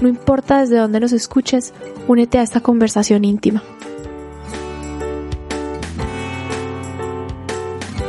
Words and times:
No 0.00 0.08
importa 0.08 0.60
desde 0.60 0.78
dónde 0.78 1.00
nos 1.00 1.12
escuches, 1.12 1.72
únete 2.08 2.38
a 2.38 2.42
esta 2.42 2.60
conversación 2.60 3.24
íntima. 3.24 3.62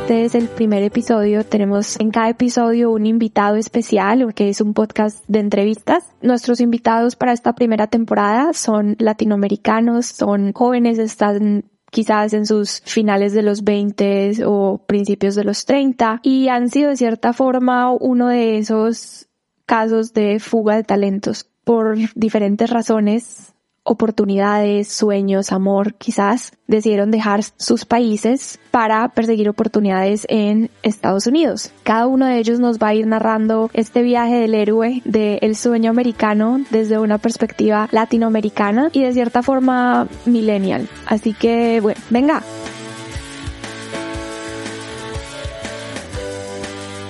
Este 0.06 0.24
es 0.24 0.34
el 0.36 0.46
primer 0.46 0.84
episodio. 0.84 1.44
Tenemos 1.44 1.98
en 1.98 2.12
cada 2.12 2.28
episodio 2.28 2.92
un 2.92 3.06
invitado 3.06 3.56
especial, 3.56 4.34
que 4.34 4.48
es 4.48 4.60
un 4.60 4.72
podcast 4.72 5.24
de 5.26 5.40
entrevistas. 5.40 6.12
Nuestros 6.22 6.60
invitados 6.60 7.16
para 7.16 7.32
esta 7.32 7.54
primera 7.54 7.88
temporada 7.88 8.52
son 8.52 8.94
latinoamericanos, 9.00 10.06
son 10.06 10.52
jóvenes, 10.52 10.98
están 10.98 11.64
quizás 11.90 12.34
en 12.34 12.46
sus 12.46 12.82
finales 12.82 13.32
de 13.32 13.42
los 13.42 13.64
20 13.64 14.44
o 14.44 14.78
principios 14.86 15.34
de 15.34 15.42
los 15.42 15.64
30 15.64 16.20
y 16.22 16.48
han 16.50 16.68
sido 16.70 16.90
de 16.90 16.96
cierta 16.96 17.32
forma 17.32 17.90
uno 17.90 18.28
de 18.28 18.58
esos 18.58 19.26
casos 19.66 20.12
de 20.12 20.38
fuga 20.38 20.76
de 20.76 20.84
talentos 20.84 21.50
por 21.66 21.96
diferentes 22.14 22.70
razones 22.70 23.52
oportunidades, 23.82 24.86
sueños, 24.86 25.50
amor, 25.50 25.94
quizás 25.94 26.52
decidieron 26.68 27.10
dejar 27.10 27.42
sus 27.56 27.84
países 27.84 28.60
para 28.70 29.08
perseguir 29.08 29.48
oportunidades 29.48 30.26
en 30.28 30.70
Estados 30.84 31.26
Unidos. 31.26 31.72
Cada 31.82 32.06
uno 32.06 32.26
de 32.26 32.38
ellos 32.38 32.60
nos 32.60 32.78
va 32.78 32.88
a 32.88 32.94
ir 32.94 33.08
narrando 33.08 33.68
este 33.74 34.02
viaje 34.02 34.36
del 34.36 34.54
héroe 34.54 35.02
del 35.04 35.56
sueño 35.56 35.90
americano 35.90 36.60
desde 36.70 36.98
una 36.98 37.18
perspectiva 37.18 37.88
latinoamericana 37.90 38.90
y 38.92 39.02
de 39.02 39.12
cierta 39.12 39.42
forma 39.42 40.06
millennial. 40.24 40.88
Así 41.06 41.32
que, 41.32 41.80
bueno, 41.80 42.00
venga. 42.10 42.42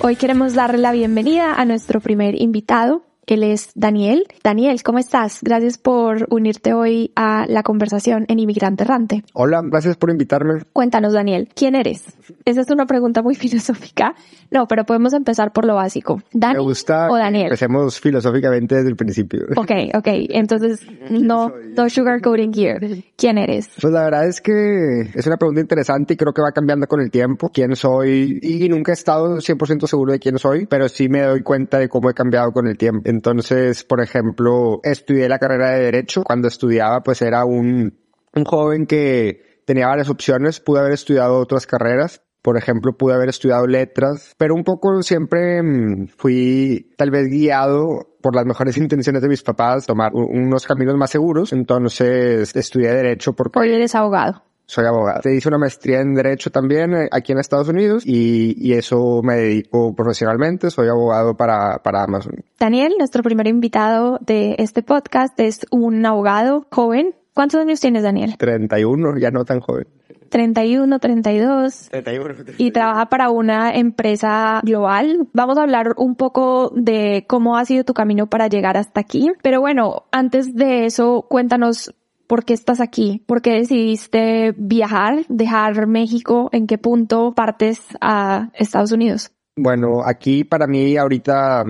Hoy 0.00 0.16
queremos 0.16 0.54
darle 0.54 0.78
la 0.78 0.92
bienvenida 0.92 1.54
a 1.54 1.64
nuestro 1.66 2.00
primer 2.00 2.40
invitado, 2.40 3.02
él 3.26 3.42
es 3.42 3.70
Daniel. 3.74 4.24
Daniel, 4.44 4.82
¿cómo 4.82 4.98
estás? 4.98 5.40
Gracias 5.42 5.78
por 5.78 6.26
unirte 6.30 6.74
hoy 6.74 7.10
a 7.16 7.46
la 7.48 7.62
conversación 7.62 8.24
en 8.28 8.38
Inmigrante 8.38 8.84
Errante. 8.84 9.24
Hola, 9.34 9.62
gracias 9.64 9.96
por 9.96 10.10
invitarme. 10.10 10.62
Cuéntanos, 10.72 11.12
Daniel, 11.12 11.48
¿quién 11.54 11.74
eres? 11.74 12.04
Esa 12.44 12.60
es 12.60 12.70
una 12.70 12.86
pregunta 12.86 13.22
muy 13.22 13.34
filosófica. 13.36 14.14
No, 14.50 14.66
pero 14.66 14.84
podemos 14.84 15.12
empezar 15.12 15.52
por 15.52 15.64
lo 15.64 15.74
básico. 15.74 16.22
¿Dani 16.32 16.58
gusta 16.60 17.08
o 17.10 17.16
Daniel? 17.16 17.46
Empecemos 17.46 18.00
filosóficamente 18.00 18.76
desde 18.76 18.88
el 18.88 18.96
principio. 18.96 19.40
Ok, 19.56 19.72
ok. 19.94 20.06
Entonces, 20.30 20.86
no, 21.10 21.50
no 21.76 21.88
sugarcoating 21.88 22.52
here. 22.54 23.04
¿Quién 23.16 23.38
eres? 23.38 23.68
Pues 23.80 23.92
la 23.92 24.04
verdad 24.04 24.28
es 24.28 24.40
que 24.40 25.00
es 25.14 25.26
una 25.26 25.36
pregunta 25.38 25.60
interesante 25.60 26.14
y 26.14 26.16
creo 26.16 26.32
que 26.32 26.42
va 26.42 26.52
cambiando 26.52 26.86
con 26.86 27.00
el 27.00 27.10
tiempo. 27.10 27.48
¿Quién 27.52 27.74
soy? 27.74 28.38
Y 28.42 28.68
nunca 28.68 28.92
he 28.92 28.94
estado 28.94 29.38
100% 29.38 29.86
seguro 29.86 30.12
de 30.12 30.20
quién 30.20 30.38
soy, 30.38 30.66
pero 30.66 30.88
sí 30.88 31.08
me 31.08 31.22
doy 31.22 31.42
cuenta 31.42 31.78
de 31.78 31.88
cómo 31.88 32.10
he 32.10 32.14
cambiado 32.14 32.52
con 32.52 32.68
el 32.68 32.76
tiempo. 32.76 33.02
Entonces, 33.16 33.82
por 33.82 34.02
ejemplo, 34.02 34.80
estudié 34.82 35.26
la 35.26 35.38
carrera 35.38 35.70
de 35.70 35.84
Derecho. 35.84 36.22
Cuando 36.22 36.48
estudiaba, 36.48 37.02
pues 37.02 37.22
era 37.22 37.46
un, 37.46 37.98
un 38.34 38.44
joven 38.44 38.86
que 38.86 39.62
tenía 39.64 39.86
varias 39.86 40.10
opciones. 40.10 40.60
Pude 40.60 40.80
haber 40.80 40.92
estudiado 40.92 41.38
otras 41.38 41.66
carreras. 41.66 42.20
Por 42.42 42.58
ejemplo, 42.58 42.92
pude 42.92 43.14
haber 43.14 43.30
estudiado 43.30 43.66
letras, 43.66 44.34
pero 44.36 44.54
un 44.54 44.64
poco 44.64 45.02
siempre 45.02 45.62
mm, 45.62 46.08
fui 46.16 46.92
tal 46.98 47.10
vez 47.10 47.28
guiado 47.28 48.16
por 48.20 48.36
las 48.36 48.44
mejores 48.44 48.76
intenciones 48.76 49.22
de 49.22 49.28
mis 49.28 49.42
papás, 49.42 49.86
tomar 49.86 50.12
unos 50.14 50.66
caminos 50.66 50.94
más 50.96 51.10
seguros. 51.10 51.54
Entonces 51.54 52.54
estudié 52.54 52.92
Derecho 52.92 53.32
porque... 53.32 53.58
Hoy 53.58 53.72
eres 53.72 53.94
abogado 53.94 54.42
soy 54.66 54.84
abogado. 54.84 55.20
Te 55.20 55.34
hice 55.34 55.48
una 55.48 55.58
maestría 55.58 56.00
en 56.00 56.14
Derecho 56.14 56.50
también 56.50 56.94
eh, 56.94 57.08
aquí 57.10 57.32
en 57.32 57.38
Estados 57.38 57.68
Unidos 57.68 58.02
y, 58.04 58.54
y, 58.58 58.72
eso 58.74 59.20
me 59.22 59.36
dedico 59.36 59.94
profesionalmente. 59.94 60.70
Soy 60.70 60.88
abogado 60.88 61.36
para, 61.36 61.78
para 61.82 62.02
Amazon. 62.02 62.44
Daniel, 62.58 62.94
nuestro 62.98 63.22
primer 63.22 63.46
invitado 63.46 64.18
de 64.20 64.56
este 64.58 64.82
podcast, 64.82 65.38
es 65.38 65.66
un 65.70 66.04
abogado 66.04 66.66
joven. 66.70 67.14
¿Cuántos 67.32 67.60
años 67.60 67.80
tienes, 67.80 68.02
Daniel? 68.02 68.36
31, 68.38 69.18
ya 69.18 69.30
no 69.30 69.44
tan 69.44 69.60
joven. 69.60 69.86
31, 70.28 70.98
32. 70.98 71.88
31. 71.90 72.34
Y 72.58 72.70
trabaja 72.72 73.06
para 73.06 73.30
una 73.30 73.74
empresa 73.74 74.60
global. 74.64 75.28
Vamos 75.32 75.58
a 75.58 75.62
hablar 75.62 75.94
un 75.96 76.16
poco 76.16 76.72
de 76.74 77.24
cómo 77.28 77.56
ha 77.56 77.64
sido 77.64 77.84
tu 77.84 77.94
camino 77.94 78.26
para 78.26 78.48
llegar 78.48 78.76
hasta 78.76 79.00
aquí. 79.00 79.30
Pero 79.42 79.60
bueno, 79.60 80.04
antes 80.10 80.54
de 80.54 80.86
eso, 80.86 81.26
cuéntanos 81.28 81.94
¿Por 82.26 82.44
qué 82.44 82.54
estás 82.54 82.80
aquí? 82.80 83.22
¿Por 83.26 83.40
qué 83.40 83.52
decidiste 83.52 84.54
viajar, 84.56 85.24
dejar 85.28 85.86
México? 85.86 86.48
¿En 86.52 86.66
qué 86.66 86.78
punto 86.78 87.34
partes 87.34 87.80
a 88.00 88.50
Estados 88.54 88.92
Unidos? 88.92 89.30
Bueno, 89.56 90.02
aquí 90.04 90.44
para 90.44 90.66
mí 90.66 90.96
ahorita 90.96 91.64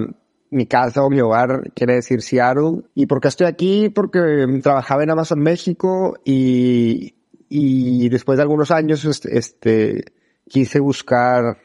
mi 0.50 0.66
casa 0.66 1.04
o 1.04 1.10
mi 1.10 1.20
hogar 1.20 1.72
quiere 1.74 1.94
decir 1.94 2.22
Seattle. 2.22 2.82
¿Y 2.94 3.06
por 3.06 3.20
qué 3.20 3.28
estoy 3.28 3.46
aquí? 3.46 3.90
Porque 3.90 4.46
trabajaba 4.62 5.02
en 5.02 5.10
Amazon 5.10 5.40
México 5.40 6.16
y, 6.24 7.14
y 7.48 8.08
después 8.08 8.38
de 8.38 8.42
algunos 8.42 8.70
años 8.70 9.04
este, 9.26 10.04
quise 10.48 10.80
buscar 10.80 11.58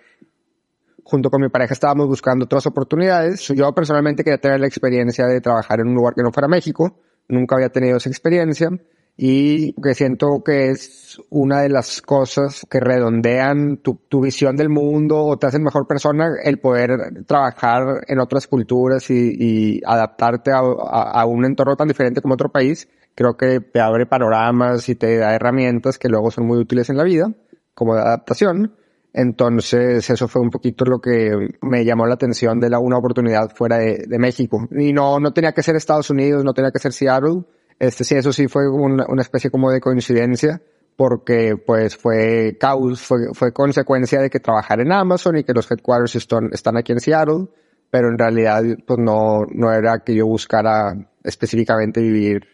junto 1.03 1.29
con 1.29 1.41
mi 1.41 1.49
pareja 1.49 1.73
estábamos 1.73 2.07
buscando 2.07 2.45
otras 2.45 2.65
oportunidades. 2.65 3.47
Yo 3.47 3.73
personalmente 3.73 4.23
quería 4.23 4.39
tener 4.39 4.59
la 4.59 4.67
experiencia 4.67 5.25
de 5.27 5.41
trabajar 5.41 5.79
en 5.79 5.87
un 5.87 5.95
lugar 5.95 6.13
que 6.13 6.23
no 6.23 6.31
fuera 6.31 6.47
México 6.47 6.99
nunca 7.31 7.55
había 7.55 7.69
tenido 7.69 7.97
esa 7.97 8.09
experiencia 8.09 8.69
y 9.17 9.73
que 9.73 9.93
siento 9.93 10.41
que 10.43 10.71
es 10.71 11.21
una 11.29 11.61
de 11.61 11.69
las 11.69 12.01
cosas 12.01 12.65
que 12.69 12.79
redondean 12.79 13.77
tu, 13.77 13.99
tu, 14.09 14.21
visión 14.21 14.55
del 14.55 14.69
mundo 14.69 15.23
o 15.23 15.37
te 15.37 15.47
hacen 15.47 15.63
mejor 15.63 15.85
persona 15.85 16.29
el 16.43 16.59
poder 16.59 17.23
trabajar 17.27 18.03
en 18.07 18.19
otras 18.19 18.47
culturas 18.47 19.09
y, 19.09 19.81
adaptarte 19.85 20.51
a, 20.51 20.59
a, 20.59 21.21
a, 21.21 21.25
un 21.25 21.45
entorno 21.45 21.75
tan 21.75 21.87
diferente 21.87 22.21
como 22.21 22.33
otro 22.33 22.51
país. 22.51 22.87
Creo 23.13 23.35
que 23.35 23.59
te 23.59 23.79
abre 23.79 24.05
panoramas 24.05 24.87
y 24.89 24.95
te 24.95 25.17
da 25.17 25.35
herramientas 25.35 25.99
que 25.99 26.09
luego 26.09 26.31
son 26.31 26.47
muy 26.47 26.57
útiles 26.57 26.89
en 26.89 26.97
la 26.97 27.03
vida, 27.03 27.31
como 27.73 27.95
de 27.95 28.01
adaptación. 28.01 28.73
Entonces, 29.13 30.09
eso 30.09 30.27
fue 30.27 30.41
un 30.41 30.49
poquito 30.49 30.85
lo 30.85 30.99
que 30.99 31.31
me 31.61 31.83
llamó 31.83 32.05
la 32.05 32.13
atención 32.13 32.59
de 32.59 32.69
la, 32.69 32.79
una 32.79 32.97
oportunidad 32.97 33.53
fuera 33.53 33.77
de, 33.77 34.19
México. 34.19 34.67
Y 34.71 34.93
no, 34.93 35.19
no 35.19 35.33
tenía 35.33 35.51
que 35.51 35.63
ser 35.63 35.75
Estados 35.75 36.09
Unidos, 36.09 36.43
no 36.43 36.53
tenía 36.53 36.71
que 36.71 36.79
ser 36.79 36.93
Seattle. 36.93 37.43
Este 37.77 38.03
sí, 38.03 38.15
eso 38.15 38.31
sí 38.31 38.47
fue 38.47 38.69
una, 38.69 39.05
una 39.09 39.21
especie 39.21 39.49
como 39.49 39.69
de 39.71 39.81
coincidencia 39.81 40.61
porque 40.95 41.55
pues 41.57 41.97
fue 41.97 42.57
caos, 42.59 43.01
fue, 43.01 43.33
fue 43.33 43.51
consecuencia 43.51 44.21
de 44.21 44.29
que 44.29 44.39
trabajar 44.39 44.79
en 44.81 44.91
Amazon 44.91 45.37
y 45.37 45.43
que 45.43 45.53
los 45.53 45.69
headquarters 45.71 46.15
están, 46.15 46.49
están 46.51 46.77
aquí 46.77 46.91
en 46.91 46.99
Seattle, 46.99 47.47
pero 47.89 48.09
en 48.09 48.19
realidad 48.19 48.63
pues 48.85 48.99
no, 48.99 49.45
no 49.51 49.73
era 49.73 50.03
que 50.03 50.13
yo 50.13 50.27
buscara 50.27 50.93
específicamente 51.23 52.01
vivir 52.01 52.47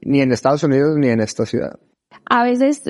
ni 0.00 0.20
en 0.20 0.32
Estados 0.32 0.64
Unidos 0.64 0.96
ni 0.98 1.10
en 1.10 1.20
esta 1.20 1.46
ciudad. 1.46 1.78
A 2.28 2.42
veces 2.42 2.82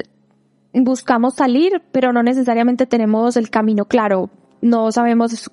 buscamos 0.72 1.34
salir, 1.34 1.83
pero 1.93 2.12
no 2.12 2.22
necesariamente 2.22 2.87
tenemos 2.87 3.37
el 3.37 3.50
camino 3.50 3.84
claro. 3.84 4.31
No 4.60 4.93
sabemos 4.93 5.50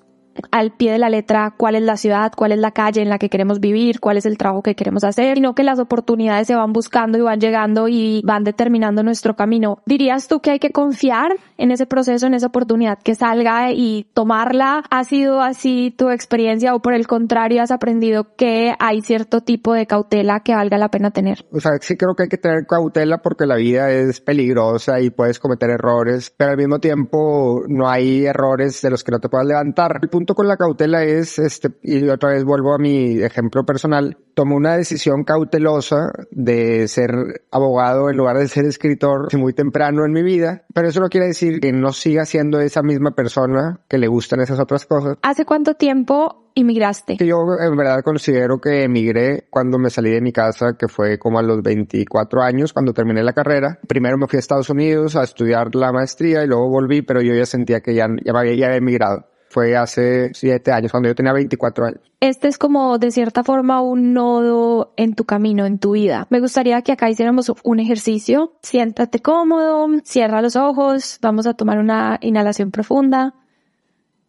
al 0.50 0.72
pie 0.72 0.92
de 0.92 0.98
la 0.98 1.08
letra 1.08 1.54
cuál 1.56 1.74
es 1.74 1.82
la 1.82 1.96
ciudad, 1.96 2.32
cuál 2.36 2.52
es 2.52 2.58
la 2.58 2.70
calle 2.72 3.02
en 3.02 3.08
la 3.08 3.18
que 3.18 3.28
queremos 3.28 3.60
vivir, 3.60 4.00
cuál 4.00 4.16
es 4.16 4.26
el 4.26 4.38
trabajo 4.38 4.62
que 4.62 4.74
queremos 4.74 5.04
hacer, 5.04 5.36
sino 5.36 5.54
que 5.54 5.62
las 5.62 5.78
oportunidades 5.78 6.46
se 6.46 6.54
van 6.54 6.72
buscando 6.72 7.18
y 7.18 7.20
van 7.20 7.40
llegando 7.40 7.88
y 7.88 8.22
van 8.24 8.44
determinando 8.44 9.02
nuestro 9.02 9.36
camino. 9.36 9.78
¿Dirías 9.86 10.28
tú 10.28 10.40
que 10.40 10.50
hay 10.50 10.58
que 10.58 10.70
confiar 10.70 11.32
en 11.58 11.70
ese 11.70 11.86
proceso, 11.86 12.26
en 12.26 12.34
esa 12.34 12.46
oportunidad 12.48 12.98
que 12.98 13.14
salga 13.14 13.72
y 13.72 14.06
tomarla? 14.14 14.82
¿Ha 14.90 15.04
sido 15.04 15.40
así 15.40 15.94
tu 15.96 16.10
experiencia 16.10 16.74
o 16.74 16.80
por 16.80 16.94
el 16.94 17.06
contrario 17.06 17.62
has 17.62 17.70
aprendido 17.70 18.34
que 18.36 18.74
hay 18.78 19.02
cierto 19.02 19.40
tipo 19.40 19.74
de 19.74 19.86
cautela 19.86 20.40
que 20.40 20.54
valga 20.54 20.78
la 20.78 20.90
pena 20.90 21.10
tener? 21.10 21.44
O 21.52 21.60
sea, 21.60 21.72
sí 21.80 21.96
creo 21.96 22.14
que 22.14 22.24
hay 22.24 22.28
que 22.28 22.38
tener 22.38 22.66
cautela 22.66 23.18
porque 23.18 23.46
la 23.46 23.56
vida 23.56 23.90
es 23.90 24.20
peligrosa 24.20 25.00
y 25.00 25.10
puedes 25.10 25.38
cometer 25.38 25.70
errores, 25.70 26.32
pero 26.36 26.52
al 26.52 26.56
mismo 26.56 26.78
tiempo 26.78 27.62
no 27.68 27.88
hay 27.88 28.26
errores 28.26 28.80
de 28.82 28.90
los 28.90 29.04
que 29.04 29.12
no 29.12 29.20
te 29.20 29.28
puedas 29.28 29.46
levantar. 29.46 30.00
Con 30.34 30.48
la 30.48 30.56
cautela 30.56 31.04
es, 31.04 31.38
este, 31.38 31.70
y 31.82 32.08
otra 32.08 32.30
vez 32.30 32.44
vuelvo 32.44 32.74
a 32.74 32.78
mi 32.78 33.22
ejemplo 33.22 33.64
personal, 33.64 34.16
tomé 34.34 34.54
una 34.54 34.76
decisión 34.76 35.24
cautelosa 35.24 36.12
de 36.30 36.88
ser 36.88 37.10
abogado 37.50 38.10
en 38.10 38.16
lugar 38.16 38.38
de 38.38 38.48
ser 38.48 38.64
escritor 38.64 39.28
muy 39.36 39.52
temprano 39.52 40.04
en 40.04 40.12
mi 40.12 40.22
vida, 40.22 40.64
pero 40.72 40.88
eso 40.88 41.00
no 41.00 41.08
quiere 41.08 41.26
decir 41.26 41.60
que 41.60 41.72
no 41.72 41.92
siga 41.92 42.24
siendo 42.24 42.60
esa 42.60 42.82
misma 42.82 43.12
persona 43.12 43.80
que 43.88 43.98
le 43.98 44.08
gustan 44.08 44.40
esas 44.40 44.60
otras 44.60 44.86
cosas. 44.86 45.18
¿Hace 45.22 45.44
cuánto 45.44 45.74
tiempo 45.74 46.50
inmigraste? 46.54 47.16
Yo 47.16 47.36
en 47.60 47.76
verdad 47.76 48.02
considero 48.02 48.60
que 48.60 48.84
emigré 48.84 49.46
cuando 49.50 49.78
me 49.78 49.90
salí 49.90 50.10
de 50.10 50.20
mi 50.20 50.32
casa, 50.32 50.76
que 50.78 50.88
fue 50.88 51.18
como 51.18 51.38
a 51.38 51.42
los 51.42 51.62
24 51.62 52.42
años, 52.42 52.72
cuando 52.72 52.92
terminé 52.92 53.22
la 53.22 53.32
carrera. 53.32 53.78
Primero 53.86 54.16
me 54.16 54.26
fui 54.26 54.36
a 54.36 54.40
Estados 54.40 54.70
Unidos 54.70 55.16
a 55.16 55.22
estudiar 55.22 55.74
la 55.74 55.92
maestría 55.92 56.44
y 56.44 56.46
luego 56.46 56.68
volví, 56.68 57.02
pero 57.02 57.20
yo 57.20 57.34
ya 57.34 57.46
sentía 57.46 57.80
que 57.80 57.94
ya, 57.94 58.06
ya, 58.24 58.32
había, 58.34 58.54
ya 58.54 58.66
había 58.66 58.78
emigrado. 58.78 59.26
Fue 59.50 59.76
hace 59.76 60.32
siete 60.32 60.70
años, 60.70 60.92
cuando 60.92 61.08
yo 61.08 61.14
tenía 61.14 61.32
24 61.32 61.84
años. 61.84 62.00
Este 62.20 62.46
es 62.46 62.56
como 62.56 62.98
de 62.98 63.10
cierta 63.10 63.42
forma 63.42 63.82
un 63.82 64.14
nodo 64.14 64.94
en 64.96 65.14
tu 65.14 65.24
camino, 65.24 65.66
en 65.66 65.78
tu 65.78 65.92
vida. 65.92 66.28
Me 66.30 66.38
gustaría 66.38 66.80
que 66.82 66.92
acá 66.92 67.10
hiciéramos 67.10 67.52
un 67.64 67.80
ejercicio. 67.80 68.52
Siéntate 68.62 69.20
cómodo, 69.20 69.88
cierra 70.04 70.40
los 70.40 70.54
ojos, 70.54 71.18
vamos 71.20 71.48
a 71.48 71.54
tomar 71.54 71.78
una 71.78 72.18
inhalación 72.22 72.70
profunda. 72.70 73.34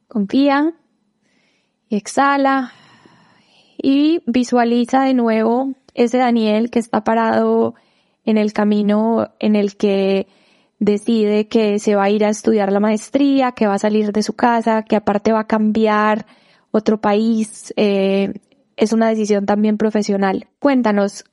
Confía 0.07 0.73
exhala 1.97 2.71
y 3.77 4.21
visualiza 4.25 5.03
de 5.03 5.13
nuevo 5.13 5.73
ese 5.94 6.18
Daniel 6.18 6.71
que 6.71 6.79
está 6.79 7.03
parado 7.03 7.75
en 8.23 8.38
el 8.38 8.53
camino 8.53 9.31
en 9.39 9.56
el 9.56 9.75
que 9.75 10.27
decide 10.81 11.48
que 11.48 11.78
se 11.80 11.95
va 11.95 12.06
a 12.06 12.10
ir 12.10 12.25
a 12.25 12.30
estudiar 12.30 12.74
la 12.74 12.80
maestría, 12.80 13.54
que 13.54 13.68
va 13.68 13.75
a 13.75 13.80
salir 13.80 14.12
de 14.12 14.24
su 14.24 14.33
casa, 14.33 14.83
que 14.83 14.95
aparte 14.95 15.31
va 15.31 15.42
a 15.42 15.48
cambiar 15.48 16.25
otro 16.72 17.00
país. 17.00 17.72
Eh, 17.78 18.33
es 18.75 18.92
una 18.92 19.07
decisión 19.07 19.45
también 19.45 19.78
profesional. 19.78 20.48
Cuéntanos, 20.60 21.24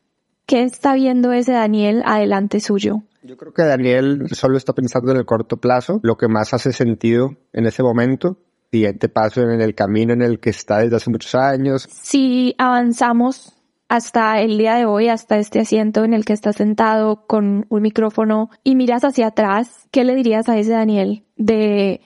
¿qué 0.47 0.62
está 0.62 0.93
viendo 0.93 1.33
ese 1.33 1.53
Daniel 1.53 2.03
adelante 2.05 2.61
suyo? 2.61 3.03
Yo 3.23 3.39
creo 3.39 3.55
que 3.55 3.62
Daniel 3.62 4.29
solo 4.33 4.59
está 4.59 4.75
pensando 4.75 5.12
en 5.12 5.17
el 5.17 5.25
corto 5.25 5.56
plazo, 5.56 5.99
lo 6.03 6.17
que 6.17 6.29
más 6.29 6.53
hace 6.53 6.73
sentido 6.73 7.35
en 7.53 7.67
ese 7.67 7.83
momento 7.83 8.37
siguiente 8.71 9.09
paso 9.09 9.41
en 9.41 9.62
el 9.62 9.75
camino 9.75 10.12
en 10.12 10.21
el 10.21 10.41
que 10.41 10.50
está 10.50 10.81
desde 10.81 10.97
hace 10.97 11.11
muchos 11.11 11.35
años. 11.35 11.89
Si 11.91 12.55
avanzamos 12.59 13.58
hasta 13.88 14.40
el 14.40 14.58
día 14.58 14.75
de 14.75 14.85
hoy, 14.85 15.08
hasta 15.08 15.38
este 15.38 15.61
asiento 15.61 16.05
en 16.05 16.12
el 16.14 16.25
que 16.25 16.35
está 16.35 16.52
sentado 16.52 17.26
con 17.26 17.67
un 17.69 17.82
micrófono 17.82 18.50
y 18.62 18.75
miras 18.76 19.05
hacia 19.05 19.29
atrás, 19.29 19.88
¿qué 19.90 20.05
le 20.05 20.14
dirías 20.14 20.49
a 20.49 20.58
ese 20.58 20.73
Daniel 20.73 21.25
de 21.37 22.00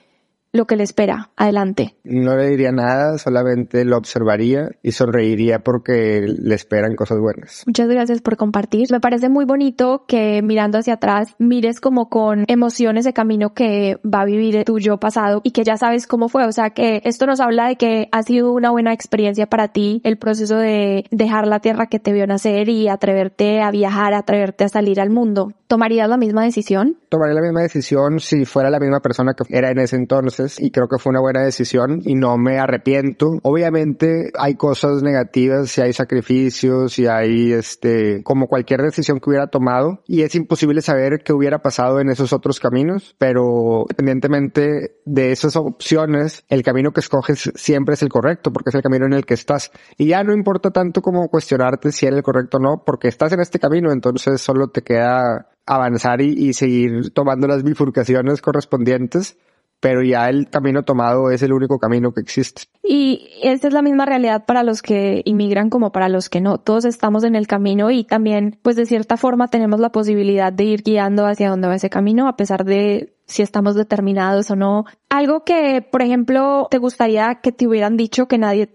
lo 0.53 0.67
que 0.67 0.75
le 0.75 0.83
espera 0.83 1.31
adelante. 1.35 1.95
No 2.03 2.37
le 2.37 2.49
diría 2.49 2.71
nada, 2.71 3.17
solamente 3.17 3.83
lo 3.85 3.97
observaría 3.97 4.69
y 4.83 4.91
sonreiría 4.91 5.59
porque 5.59 6.21
le 6.27 6.53
esperan 6.53 6.95
cosas 6.95 7.19
buenas. 7.19 7.63
Muchas 7.65 7.89
gracias 7.89 8.21
por 8.21 8.37
compartir. 8.37 8.87
Me 8.91 8.99
parece 8.99 9.29
muy 9.29 9.45
bonito 9.45 10.05
que 10.07 10.43
mirando 10.43 10.77
hacia 10.77 10.93
atrás 10.93 11.35
mires 11.39 11.81
como 11.81 12.07
con 12.07 12.45
emociones 12.47 13.03
de 13.03 13.13
camino 13.13 13.55
que 13.55 13.97
va 14.05 14.21
a 14.21 14.25
vivir 14.25 14.63
tu 14.63 14.77
yo 14.77 14.99
pasado 14.99 15.41
y 15.43 15.51
que 15.51 15.63
ya 15.63 15.75
sabes 15.75 16.05
cómo 16.05 16.29
fue. 16.29 16.45
O 16.45 16.51
sea 16.51 16.69
que 16.69 17.01
esto 17.03 17.25
nos 17.25 17.39
habla 17.39 17.69
de 17.69 17.75
que 17.75 18.07
ha 18.11 18.21
sido 18.21 18.53
una 18.53 18.69
buena 18.69 18.93
experiencia 18.93 19.47
para 19.47 19.69
ti 19.69 20.01
el 20.03 20.19
proceso 20.19 20.57
de 20.57 21.05
dejar 21.09 21.47
la 21.47 21.61
tierra 21.61 21.87
que 21.87 21.97
te 21.97 22.13
vio 22.13 22.27
nacer 22.27 22.69
y 22.69 22.89
atreverte 22.89 23.61
a 23.61 23.71
viajar, 23.71 24.13
atreverte 24.13 24.65
a 24.65 24.69
salir 24.69 25.01
al 25.01 25.09
mundo. 25.09 25.51
¿Tomarías 25.65 26.07
la 26.07 26.17
misma 26.17 26.43
decisión? 26.43 26.99
Tomaría 27.09 27.33
la 27.33 27.41
misma 27.41 27.61
decisión 27.61 28.19
si 28.19 28.45
fuera 28.45 28.69
la 28.69 28.79
misma 28.79 28.99
persona 28.99 29.33
que 29.33 29.57
era 29.57 29.71
en 29.71 29.79
ese 29.79 29.95
entonces 29.95 30.42
y 30.59 30.71
creo 30.71 30.87
que 30.87 30.97
fue 30.97 31.11
una 31.11 31.19
buena 31.19 31.41
decisión 31.41 32.01
y 32.03 32.15
no 32.15 32.37
me 32.37 32.59
arrepiento. 32.59 33.39
Obviamente 33.43 34.31
hay 34.37 34.55
cosas 34.55 35.03
negativas, 35.03 35.69
si 35.69 35.81
hay 35.81 35.93
sacrificios, 35.93 36.93
si 36.93 37.07
hay 37.07 37.53
este, 37.53 38.23
como 38.23 38.47
cualquier 38.47 38.81
decisión 38.81 39.19
que 39.19 39.29
hubiera 39.29 39.47
tomado 39.47 40.01
y 40.07 40.21
es 40.21 40.35
imposible 40.35 40.81
saber 40.81 41.23
qué 41.23 41.33
hubiera 41.33 41.61
pasado 41.61 41.99
en 41.99 42.09
esos 42.09 42.33
otros 42.33 42.59
caminos, 42.59 43.15
pero 43.17 43.81
independientemente 43.83 44.97
de 45.05 45.31
esas 45.31 45.55
opciones, 45.55 46.43
el 46.49 46.63
camino 46.63 46.91
que 46.91 46.99
escoges 46.99 47.51
siempre 47.55 47.95
es 47.95 48.01
el 48.01 48.09
correcto 48.09 48.51
porque 48.51 48.69
es 48.69 48.75
el 48.75 48.81
camino 48.81 49.05
en 49.05 49.13
el 49.13 49.25
que 49.25 49.33
estás 49.33 49.71
y 49.97 50.07
ya 50.07 50.23
no 50.23 50.33
importa 50.33 50.71
tanto 50.71 51.01
como 51.01 51.27
cuestionarte 51.29 51.91
si 51.91 52.05
era 52.05 52.15
el 52.15 52.23
correcto 52.23 52.57
o 52.57 52.59
no 52.59 52.83
porque 52.85 53.07
estás 53.07 53.31
en 53.33 53.39
este 53.39 53.59
camino, 53.59 53.91
entonces 53.91 54.41
solo 54.41 54.67
te 54.67 54.81
queda 54.81 55.47
avanzar 55.65 56.21
y, 56.21 56.53
seguir 56.53 57.11
tomando 57.13 57.47
las 57.47 57.63
bifurcaciones 57.63 58.41
correspondientes 58.41 59.37
pero 59.83 60.01
ya 60.01 60.29
el 60.29 60.49
camino 60.49 60.83
tomado 60.83 61.29
es 61.29 61.41
el 61.43 61.51
único 61.51 61.77
camino 61.77 62.13
que 62.13 62.21
existe. 62.21 62.63
Y 62.83 63.27
esta 63.43 63.67
es 63.67 63.73
la 63.73 63.81
misma 63.81 64.05
realidad 64.05 64.45
para 64.45 64.63
los 64.63 64.81
que 64.81 65.21
inmigran 65.25 65.69
como 65.69 65.91
para 65.91 66.07
los 66.07 66.29
que 66.29 66.39
no. 66.39 66.57
Todos 66.57 66.85
estamos 66.85 67.25
en 67.25 67.35
el 67.35 67.47
camino 67.47 67.91
y 67.91 68.05
también, 68.05 68.57
pues 68.61 68.77
de 68.77 68.85
cierta 68.85 69.17
forma, 69.17 69.49
tenemos 69.49 69.81
la 69.81 69.91
posibilidad 69.91 70.53
de 70.53 70.63
ir 70.63 70.83
guiando 70.83 71.25
hacia 71.25 71.49
dónde 71.49 71.67
va 71.67 71.75
ese 71.75 71.89
camino, 71.89 72.29
a 72.29 72.37
pesar 72.37 72.63
de 72.63 73.17
si 73.25 73.41
estamos 73.41 73.75
determinados 73.75 74.49
o 74.51 74.55
no. 74.55 74.85
Algo 75.09 75.43
que, 75.43 75.81
por 75.81 76.01
ejemplo, 76.01 76.69
te 76.71 76.77
gustaría 76.77 77.41
que 77.43 77.51
te 77.51 77.67
hubieran 77.67 77.97
dicho 77.97 78.29
que 78.29 78.37
nadie 78.37 78.69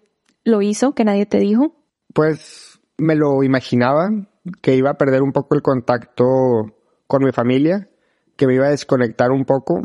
lo 0.44 0.60
hizo, 0.60 0.94
que 0.94 1.06
nadie 1.06 1.24
te 1.24 1.38
dijo. 1.38 1.74
Pues 2.12 2.80
me 2.98 3.14
lo 3.14 3.42
imaginaba, 3.42 4.10
que 4.60 4.76
iba 4.76 4.90
a 4.90 4.98
perder 4.98 5.22
un 5.22 5.32
poco 5.32 5.54
el 5.54 5.62
contacto 5.62 6.26
con 7.06 7.24
mi 7.24 7.32
familia, 7.32 7.88
que 8.36 8.46
me 8.46 8.56
iba 8.56 8.66
a 8.66 8.70
desconectar 8.70 9.30
un 9.30 9.46
poco, 9.46 9.80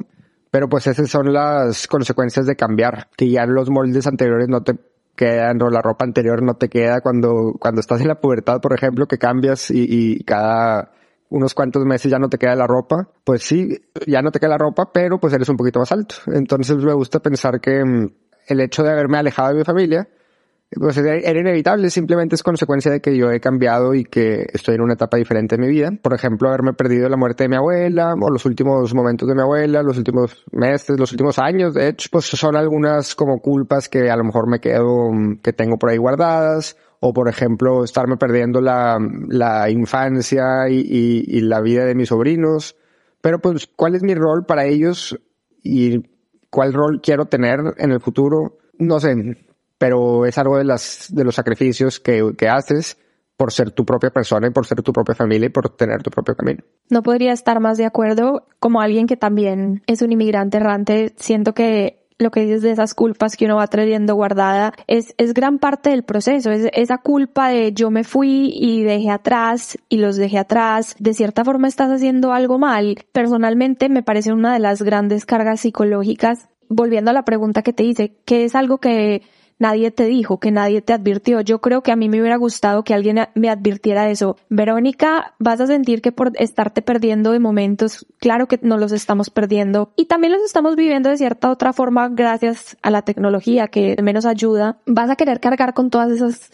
pero 0.53 0.69
pues 0.69 0.85
esas 0.85 1.09
son 1.09 1.33
las 1.33 1.87
consecuencias 1.87 2.45
de 2.45 2.55
cambiar, 2.55 3.07
que 3.17 3.27
ya 3.27 3.47
los 3.47 3.71
moldes 3.71 4.05
anteriores 4.05 4.47
no 4.49 4.61
te 4.61 4.75
quedan 5.15 5.59
o 5.63 5.69
la 5.71 5.81
ropa 5.81 6.05
anterior 6.05 6.43
no 6.43 6.57
te 6.57 6.69
queda 6.69 7.01
cuando, 7.01 7.53
cuando 7.59 7.81
estás 7.81 8.01
en 8.01 8.07
la 8.07 8.21
pubertad, 8.21 8.61
por 8.61 8.71
ejemplo, 8.71 9.07
que 9.07 9.17
cambias 9.17 9.71
y, 9.71 9.87
y 9.89 10.23
cada 10.23 10.91
unos 11.29 11.55
cuantos 11.55 11.83
meses 11.87 12.11
ya 12.11 12.19
no 12.19 12.29
te 12.29 12.37
queda 12.37 12.55
la 12.55 12.67
ropa, 12.67 13.09
pues 13.23 13.41
sí, 13.41 13.81
ya 14.05 14.21
no 14.21 14.29
te 14.29 14.39
queda 14.39 14.49
la 14.49 14.59
ropa, 14.59 14.91
pero 14.93 15.19
pues 15.19 15.33
eres 15.33 15.49
un 15.49 15.57
poquito 15.57 15.79
más 15.79 15.91
alto. 15.91 16.17
Entonces 16.27 16.77
me 16.77 16.93
gusta 16.93 17.19
pensar 17.19 17.59
que 17.59 17.83
mm, 17.83 18.13
el 18.49 18.61
hecho 18.61 18.83
de 18.83 18.91
haberme 18.91 19.17
alejado 19.17 19.53
de 19.53 19.55
mi 19.55 19.63
familia 19.63 20.07
pues 20.79 20.97
era 20.97 21.39
inevitable, 21.39 21.89
simplemente 21.89 22.35
es 22.35 22.43
consecuencia 22.43 22.91
de 22.91 23.01
que 23.01 23.15
yo 23.17 23.31
he 23.31 23.39
cambiado 23.39 23.93
y 23.93 24.03
que 24.03 24.45
estoy 24.53 24.75
en 24.75 24.81
una 24.81 24.93
etapa 24.93 25.17
diferente 25.17 25.55
de 25.55 25.61
mi 25.61 25.69
vida. 25.69 25.91
Por 26.01 26.13
ejemplo, 26.13 26.49
haberme 26.49 26.73
perdido 26.73 27.09
la 27.09 27.17
muerte 27.17 27.43
de 27.43 27.49
mi 27.49 27.55
abuela, 27.55 28.13
o 28.19 28.29
los 28.29 28.45
últimos 28.45 28.93
momentos 28.93 29.27
de 29.27 29.35
mi 29.35 29.41
abuela, 29.41 29.83
los 29.83 29.97
últimos 29.97 30.43
meses, 30.51 30.99
los 30.99 31.11
últimos 31.11 31.39
años, 31.39 31.73
de 31.73 31.89
hecho, 31.89 32.09
pues 32.11 32.25
son 32.25 32.55
algunas 32.55 33.15
como 33.15 33.39
culpas 33.39 33.89
que 33.89 34.09
a 34.09 34.15
lo 34.15 34.23
mejor 34.23 34.49
me 34.49 34.59
quedo, 34.59 35.09
que 35.41 35.53
tengo 35.53 35.77
por 35.77 35.89
ahí 35.89 35.97
guardadas, 35.97 36.77
o 36.99 37.13
por 37.13 37.27
ejemplo, 37.27 37.83
estarme 37.83 38.17
perdiendo 38.17 38.61
la, 38.61 38.97
la 39.27 39.69
infancia 39.69 40.69
y, 40.69 40.79
y, 40.79 41.37
y 41.37 41.41
la 41.41 41.59
vida 41.59 41.85
de 41.85 41.95
mis 41.95 42.09
sobrinos. 42.09 42.77
Pero 43.21 43.39
pues, 43.39 43.67
¿cuál 43.75 43.95
es 43.95 44.03
mi 44.03 44.15
rol 44.15 44.45
para 44.45 44.65
ellos 44.65 45.19
y 45.61 46.01
cuál 46.49 46.73
rol 46.73 47.01
quiero 47.01 47.25
tener 47.25 47.59
en 47.77 47.91
el 47.91 47.99
futuro? 47.99 48.57
No 48.77 48.99
sé, 48.99 49.15
pero 49.83 50.25
es 50.25 50.37
algo 50.37 50.55
de, 50.55 50.63
las, 50.63 51.07
de 51.13 51.25
los 51.25 51.35
sacrificios 51.35 51.99
que, 51.99 52.31
que 52.37 52.47
haces 52.47 52.97
por 53.35 53.51
ser 53.51 53.71
tu 53.71 53.83
propia 53.83 54.11
persona 54.11 54.47
y 54.47 54.49
por 54.49 54.65
ser 54.65 54.81
tu 54.81 54.93
propia 54.93 55.13
familia 55.13 55.47
y 55.47 55.49
por 55.49 55.75
tener 55.75 56.01
tu 56.01 56.09
propio 56.09 56.37
camino. 56.37 56.63
No 56.89 57.03
podría 57.03 57.33
estar 57.33 57.59
más 57.59 57.77
de 57.77 57.83
acuerdo. 57.83 58.47
Como 58.61 58.79
alguien 58.79 59.07
que 59.07 59.17
también 59.17 59.83
es 59.85 60.01
un 60.01 60.13
inmigrante 60.13 60.55
errante, 60.55 61.13
siento 61.17 61.53
que 61.53 62.07
lo 62.17 62.31
que 62.31 62.45
dices 62.45 62.61
de 62.61 62.71
esas 62.71 62.93
culpas 62.93 63.35
que 63.35 63.43
uno 63.43 63.57
va 63.57 63.67
trayendo 63.67 64.15
guardada 64.15 64.71
es, 64.87 65.15
es 65.17 65.33
gran 65.33 65.59
parte 65.59 65.89
del 65.89 66.03
proceso. 66.03 66.49
Es 66.49 66.69
esa 66.71 66.99
culpa 66.99 67.49
de 67.49 67.73
yo 67.73 67.91
me 67.91 68.05
fui 68.05 68.53
y 68.55 68.83
dejé 68.83 69.09
atrás 69.09 69.77
y 69.89 69.97
los 69.97 70.15
dejé 70.15 70.37
atrás. 70.37 70.95
De 70.97 71.13
cierta 71.13 71.43
forma 71.43 71.67
estás 71.67 71.91
haciendo 71.91 72.31
algo 72.31 72.57
mal. 72.57 72.99
Personalmente 73.11 73.89
me 73.89 74.01
parece 74.01 74.31
una 74.31 74.53
de 74.53 74.59
las 74.59 74.81
grandes 74.81 75.25
cargas 75.25 75.59
psicológicas. 75.59 76.47
Volviendo 76.69 77.11
a 77.11 77.13
la 77.13 77.25
pregunta 77.25 77.63
que 77.63 77.73
te 77.73 77.83
hice, 77.83 78.15
¿qué 78.23 78.45
es 78.45 78.55
algo 78.55 78.77
que 78.77 79.23
nadie 79.63 79.91
te 79.91 80.03
dijo, 80.03 80.39
que 80.39 80.51
nadie 80.51 80.81
te 80.81 80.91
advirtió. 80.91 81.39
Yo 81.39 81.61
creo 81.61 81.81
que 81.83 81.93
a 81.93 81.95
mí 81.95 82.09
me 82.09 82.19
hubiera 82.19 82.35
gustado 82.35 82.83
que 82.83 82.93
alguien 82.93 83.29
me 83.33 83.49
advirtiera 83.49 84.09
eso. 84.09 84.35
Verónica, 84.49 85.35
vas 85.39 85.61
a 85.61 85.67
sentir 85.67 86.01
que 86.01 86.11
por 86.11 86.33
estarte 86.35 86.81
perdiendo 86.81 87.31
de 87.31 87.39
momentos, 87.39 88.05
claro 88.19 88.47
que 88.47 88.59
no 88.61 88.77
los 88.77 88.91
estamos 88.91 89.29
perdiendo 89.29 89.93
y 89.95 90.05
también 90.05 90.33
los 90.33 90.43
estamos 90.43 90.75
viviendo 90.75 91.09
de 91.09 91.17
cierta 91.17 91.49
otra 91.49 91.71
forma 91.71 92.09
gracias 92.09 92.75
a 92.81 92.91
la 92.91 93.03
tecnología 93.03 93.69
que 93.69 93.95
menos 94.03 94.25
ayuda. 94.25 94.79
Vas 94.85 95.09
a 95.09 95.15
querer 95.15 95.39
cargar 95.39 95.73
con 95.73 95.89
todas 95.89 96.11
esas 96.11 96.51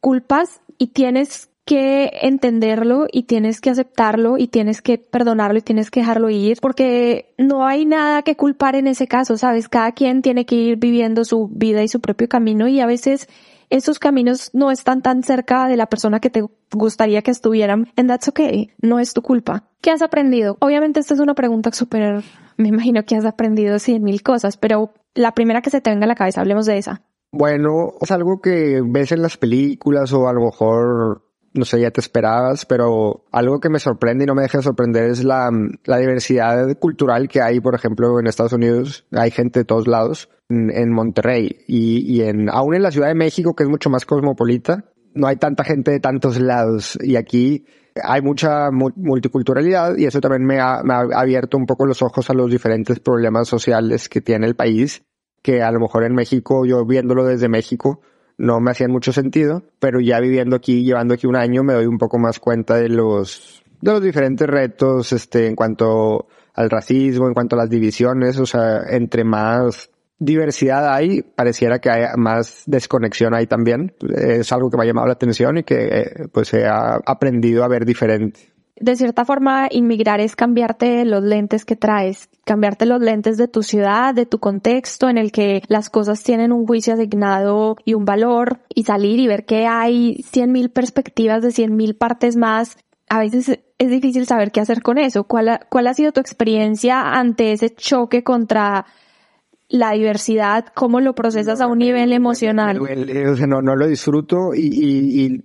culpas 0.00 0.60
y 0.78 0.88
tienes 0.88 1.51
que 1.64 2.10
entenderlo 2.22 3.06
y 3.10 3.24
tienes 3.24 3.60
que 3.60 3.70
aceptarlo 3.70 4.36
y 4.36 4.48
tienes 4.48 4.82
que 4.82 4.98
perdonarlo 4.98 5.58
y 5.58 5.62
tienes 5.62 5.90
que 5.90 6.00
dejarlo 6.00 6.28
ir 6.28 6.58
porque 6.60 7.34
no 7.38 7.66
hay 7.66 7.84
nada 7.86 8.22
que 8.22 8.36
culpar 8.36 8.74
en 8.74 8.86
ese 8.86 9.06
caso, 9.06 9.36
¿sabes? 9.36 9.68
Cada 9.68 9.92
quien 9.92 10.22
tiene 10.22 10.44
que 10.44 10.56
ir 10.56 10.76
viviendo 10.76 11.24
su 11.24 11.48
vida 11.48 11.82
y 11.82 11.88
su 11.88 12.00
propio 12.00 12.28
camino 12.28 12.66
y 12.66 12.80
a 12.80 12.86
veces 12.86 13.28
esos 13.70 13.98
caminos 13.98 14.50
no 14.52 14.70
están 14.70 15.02
tan 15.02 15.22
cerca 15.22 15.66
de 15.66 15.76
la 15.76 15.86
persona 15.86 16.20
que 16.20 16.30
te 16.30 16.44
gustaría 16.72 17.22
que 17.22 17.30
estuvieran 17.30 17.88
and 17.96 18.08
that's 18.08 18.28
okay, 18.28 18.70
no 18.82 18.98
es 18.98 19.14
tu 19.14 19.22
culpa. 19.22 19.64
¿Qué 19.80 19.90
has 19.90 20.02
aprendido? 20.02 20.56
Obviamente 20.60 21.00
esta 21.00 21.14
es 21.14 21.20
una 21.20 21.34
pregunta 21.34 21.70
súper, 21.72 22.22
me 22.56 22.68
imagino 22.68 23.04
que 23.04 23.16
has 23.16 23.24
aprendido 23.24 23.78
cien 23.78 24.02
mil 24.02 24.22
cosas, 24.22 24.56
pero 24.56 24.92
La 25.14 25.32
primera 25.32 25.60
que 25.60 25.70
se 25.70 25.80
te 25.80 25.90
venga 25.90 26.04
a 26.04 26.08
la 26.08 26.14
cabeza, 26.14 26.40
hablemos 26.40 26.66
de 26.66 26.78
esa. 26.78 27.02
Bueno, 27.32 27.94
es 28.00 28.10
algo 28.10 28.40
que 28.40 28.82
ves 28.84 29.12
en 29.12 29.22
las 29.22 29.36
películas 29.36 30.12
o 30.12 30.28
a 30.28 30.32
lo 30.32 30.40
mejor, 30.42 31.22
no 31.54 31.64
sé, 31.64 31.80
ya 31.80 31.90
te 31.90 32.00
esperabas, 32.00 32.64
pero 32.66 33.24
algo 33.30 33.60
que 33.60 33.68
me 33.68 33.78
sorprende 33.78 34.24
y 34.24 34.26
no 34.26 34.34
me 34.34 34.42
deja 34.42 34.58
de 34.58 34.64
sorprender 34.64 35.04
es 35.10 35.24
la, 35.24 35.50
la 35.84 35.98
diversidad 35.98 36.76
cultural 36.78 37.28
que 37.28 37.42
hay, 37.42 37.60
por 37.60 37.74
ejemplo, 37.74 38.18
en 38.18 38.26
Estados 38.26 38.52
Unidos. 38.52 39.06
Hay 39.12 39.30
gente 39.30 39.60
de 39.60 39.64
todos 39.64 39.86
lados, 39.86 40.28
en, 40.48 40.70
en 40.70 40.92
Monterrey 40.92 41.64
y, 41.66 42.00
y 42.14 42.22
en, 42.22 42.48
aún 42.48 42.74
en 42.74 42.82
la 42.82 42.90
Ciudad 42.90 43.08
de 43.08 43.14
México, 43.14 43.54
que 43.54 43.64
es 43.64 43.68
mucho 43.68 43.90
más 43.90 44.04
cosmopolita, 44.04 44.84
no 45.14 45.26
hay 45.26 45.36
tanta 45.36 45.64
gente 45.64 45.90
de 45.90 46.00
tantos 46.00 46.40
lados 46.40 46.98
y 47.02 47.16
aquí 47.16 47.66
hay 48.02 48.22
mucha 48.22 48.70
multiculturalidad 48.70 49.96
y 49.96 50.06
eso 50.06 50.20
también 50.20 50.44
me 50.44 50.60
ha, 50.60 50.82
me 50.82 50.94
ha, 50.94 51.00
abierto 51.14 51.58
un 51.58 51.66
poco 51.66 51.86
los 51.86 52.02
ojos 52.02 52.30
a 52.30 52.34
los 52.34 52.50
diferentes 52.50 53.00
problemas 53.00 53.48
sociales 53.48 54.08
que 54.08 54.20
tiene 54.20 54.46
el 54.46 54.56
país, 54.56 55.02
que 55.42 55.62
a 55.62 55.70
lo 55.70 55.80
mejor 55.80 56.04
en 56.04 56.14
México, 56.14 56.64
yo 56.64 56.86
viéndolo 56.86 57.24
desde 57.24 57.48
México, 57.48 58.00
no 58.42 58.58
me 58.58 58.72
hacían 58.72 58.90
mucho 58.90 59.12
sentido, 59.12 59.62
pero 59.78 60.00
ya 60.00 60.18
viviendo 60.18 60.56
aquí, 60.56 60.82
llevando 60.82 61.14
aquí 61.14 61.28
un 61.28 61.36
año, 61.36 61.62
me 61.62 61.74
doy 61.74 61.86
un 61.86 61.96
poco 61.96 62.18
más 62.18 62.40
cuenta 62.40 62.74
de 62.74 62.88
los, 62.88 63.62
de 63.80 63.92
los 63.92 64.02
diferentes 64.02 64.48
retos, 64.48 65.12
este, 65.12 65.46
en 65.46 65.54
cuanto 65.54 66.26
al 66.54 66.68
racismo, 66.68 67.28
en 67.28 67.34
cuanto 67.34 67.54
a 67.54 67.60
las 67.60 67.70
divisiones, 67.70 68.40
o 68.40 68.46
sea, 68.46 68.82
entre 68.90 69.22
más 69.22 69.90
diversidad 70.18 70.92
hay, 70.92 71.22
pareciera 71.22 71.78
que 71.78 71.90
hay 71.90 72.04
más 72.16 72.64
desconexión 72.66 73.32
ahí 73.32 73.46
también. 73.46 73.94
Es 74.12 74.50
algo 74.50 74.70
que 74.70 74.76
me 74.76 74.82
ha 74.82 74.86
llamado 74.86 75.06
la 75.06 75.12
atención 75.12 75.58
y 75.58 75.62
que 75.62 75.86
eh, 75.86 76.28
pues 76.32 76.52
he 76.52 76.66
aprendido 76.66 77.62
a 77.62 77.68
ver 77.68 77.84
diferente. 77.84 78.51
De 78.76 78.96
cierta 78.96 79.24
forma, 79.24 79.68
inmigrar 79.70 80.20
es 80.20 80.34
cambiarte 80.34 81.04
los 81.04 81.22
lentes 81.22 81.64
que 81.64 81.76
traes, 81.76 82.30
cambiarte 82.44 82.86
los 82.86 83.00
lentes 83.00 83.36
de 83.36 83.46
tu 83.46 83.62
ciudad, 83.62 84.14
de 84.14 84.26
tu 84.26 84.38
contexto 84.38 85.08
en 85.08 85.18
el 85.18 85.30
que 85.30 85.62
las 85.68 85.90
cosas 85.90 86.22
tienen 86.22 86.52
un 86.52 86.66
juicio 86.66 86.94
asignado 86.94 87.76
y 87.84 87.94
un 87.94 88.04
valor 88.04 88.60
y 88.74 88.84
salir 88.84 89.20
y 89.20 89.26
ver 89.26 89.44
que 89.44 89.66
hay 89.66 90.22
cien 90.22 90.52
mil 90.52 90.70
perspectivas 90.70 91.42
de 91.42 91.52
cien 91.52 91.76
mil 91.76 91.96
partes 91.96 92.36
más. 92.36 92.78
A 93.08 93.18
veces 93.20 93.60
es 93.78 93.90
difícil 93.90 94.26
saber 94.26 94.50
qué 94.52 94.60
hacer 94.60 94.82
con 94.82 94.96
eso. 94.96 95.24
¿Cuál 95.24 95.60
¿Cuál 95.68 95.86
ha 95.86 95.94
sido 95.94 96.12
tu 96.12 96.20
experiencia 96.20 97.12
ante 97.12 97.52
ese 97.52 97.74
choque 97.74 98.24
contra 98.24 98.86
la 99.72 99.92
diversidad, 99.92 100.66
cómo 100.74 101.00
lo 101.00 101.14
procesas 101.14 101.62
a 101.62 101.66
un 101.66 101.78
nivel 101.78 102.12
emocional. 102.12 102.78
no, 103.48 103.76
lo 103.76 103.86
disfruto 103.86 104.54
y, 104.54 105.42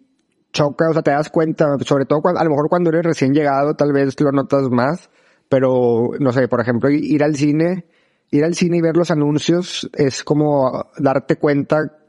choca, 0.52 0.90
o 0.90 0.94
sea, 0.94 1.02
te 1.02 1.12
das 1.12 1.30
cuenta, 1.30 1.78
sobre 1.86 2.06
todo 2.06 2.22
cuando, 2.22 2.40
a 2.40 2.44
lo 2.44 2.50
mejor 2.50 2.70
cuando 2.70 2.90
eres 2.90 3.06
recién 3.06 3.34
llegado, 3.34 3.76
tal 3.76 3.94
vez 3.94 4.20
lo 4.20 4.32
notas 4.32 4.70
más, 4.70 5.10
pero 5.50 6.12
no 6.20 6.32
sé, 6.32 6.48
por 6.48 6.62
ejemplo, 6.62 6.90
ir 6.90 7.24
al 7.24 7.36
cine, 7.36 7.86
ir 8.32 8.44
al 8.44 8.56
cine 8.56 8.78
y 8.78 8.82
ver 8.82 8.98
los 8.98 9.12
anuncios 9.12 9.90
es 9.94 10.24
como 10.24 10.92
darte 10.98 11.38
cuenta 11.38 12.00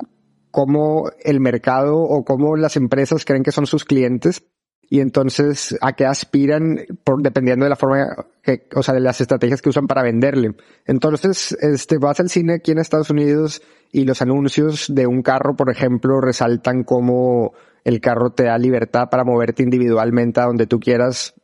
cómo 0.51 1.11
el 1.23 1.41
mercado 1.41 1.99
o 1.99 2.25
cómo 2.25 2.57
las 2.57 2.77
empresas 2.77 3.25
creen 3.25 3.43
que 3.43 3.53
son 3.53 3.67
sus 3.67 3.85
clientes 3.85 4.43
y 4.91 5.01
entonces 5.01 5.77
a 5.81 5.93
qué 5.93 6.07
aspiran 6.07 6.81
por, 7.05 7.23
dependiendo 7.23 7.65
de 7.65 7.71
la 7.71 7.77
forma 7.77 8.27
que, 8.43 8.67
o 8.75 8.83
sea, 8.83 8.95
de 8.95 9.01
las 9.01 9.21
estrategias 9.21 9.61
que 9.61 9.69
usan 9.69 9.87
para 9.87 10.03
venderle. 10.03 10.55
Entonces, 10.87 11.57
este, 11.61 11.99
vas 11.99 12.21
al 12.21 12.31
cine 12.31 12.55
aquí 12.55 12.71
en 12.73 12.79
Estados 12.79 13.11
Unidos 13.11 13.63
y 13.93 14.05
los 14.05 14.23
anuncios 14.23 14.87
de 14.95 15.07
un 15.07 15.23
carro, 15.23 15.57
por 15.57 15.71
ejemplo, 15.71 16.21
resaltan 16.21 16.85
cómo 16.85 17.53
el 17.89 18.03
carro 18.03 18.31
te 18.31 18.45
da 18.45 18.59
libertad 18.59 19.09
para 19.11 19.25
moverte 19.25 19.63
individualmente 19.63 20.41
a 20.41 20.45
donde 20.45 20.67
tú 20.67 20.79
quieras 20.79 21.35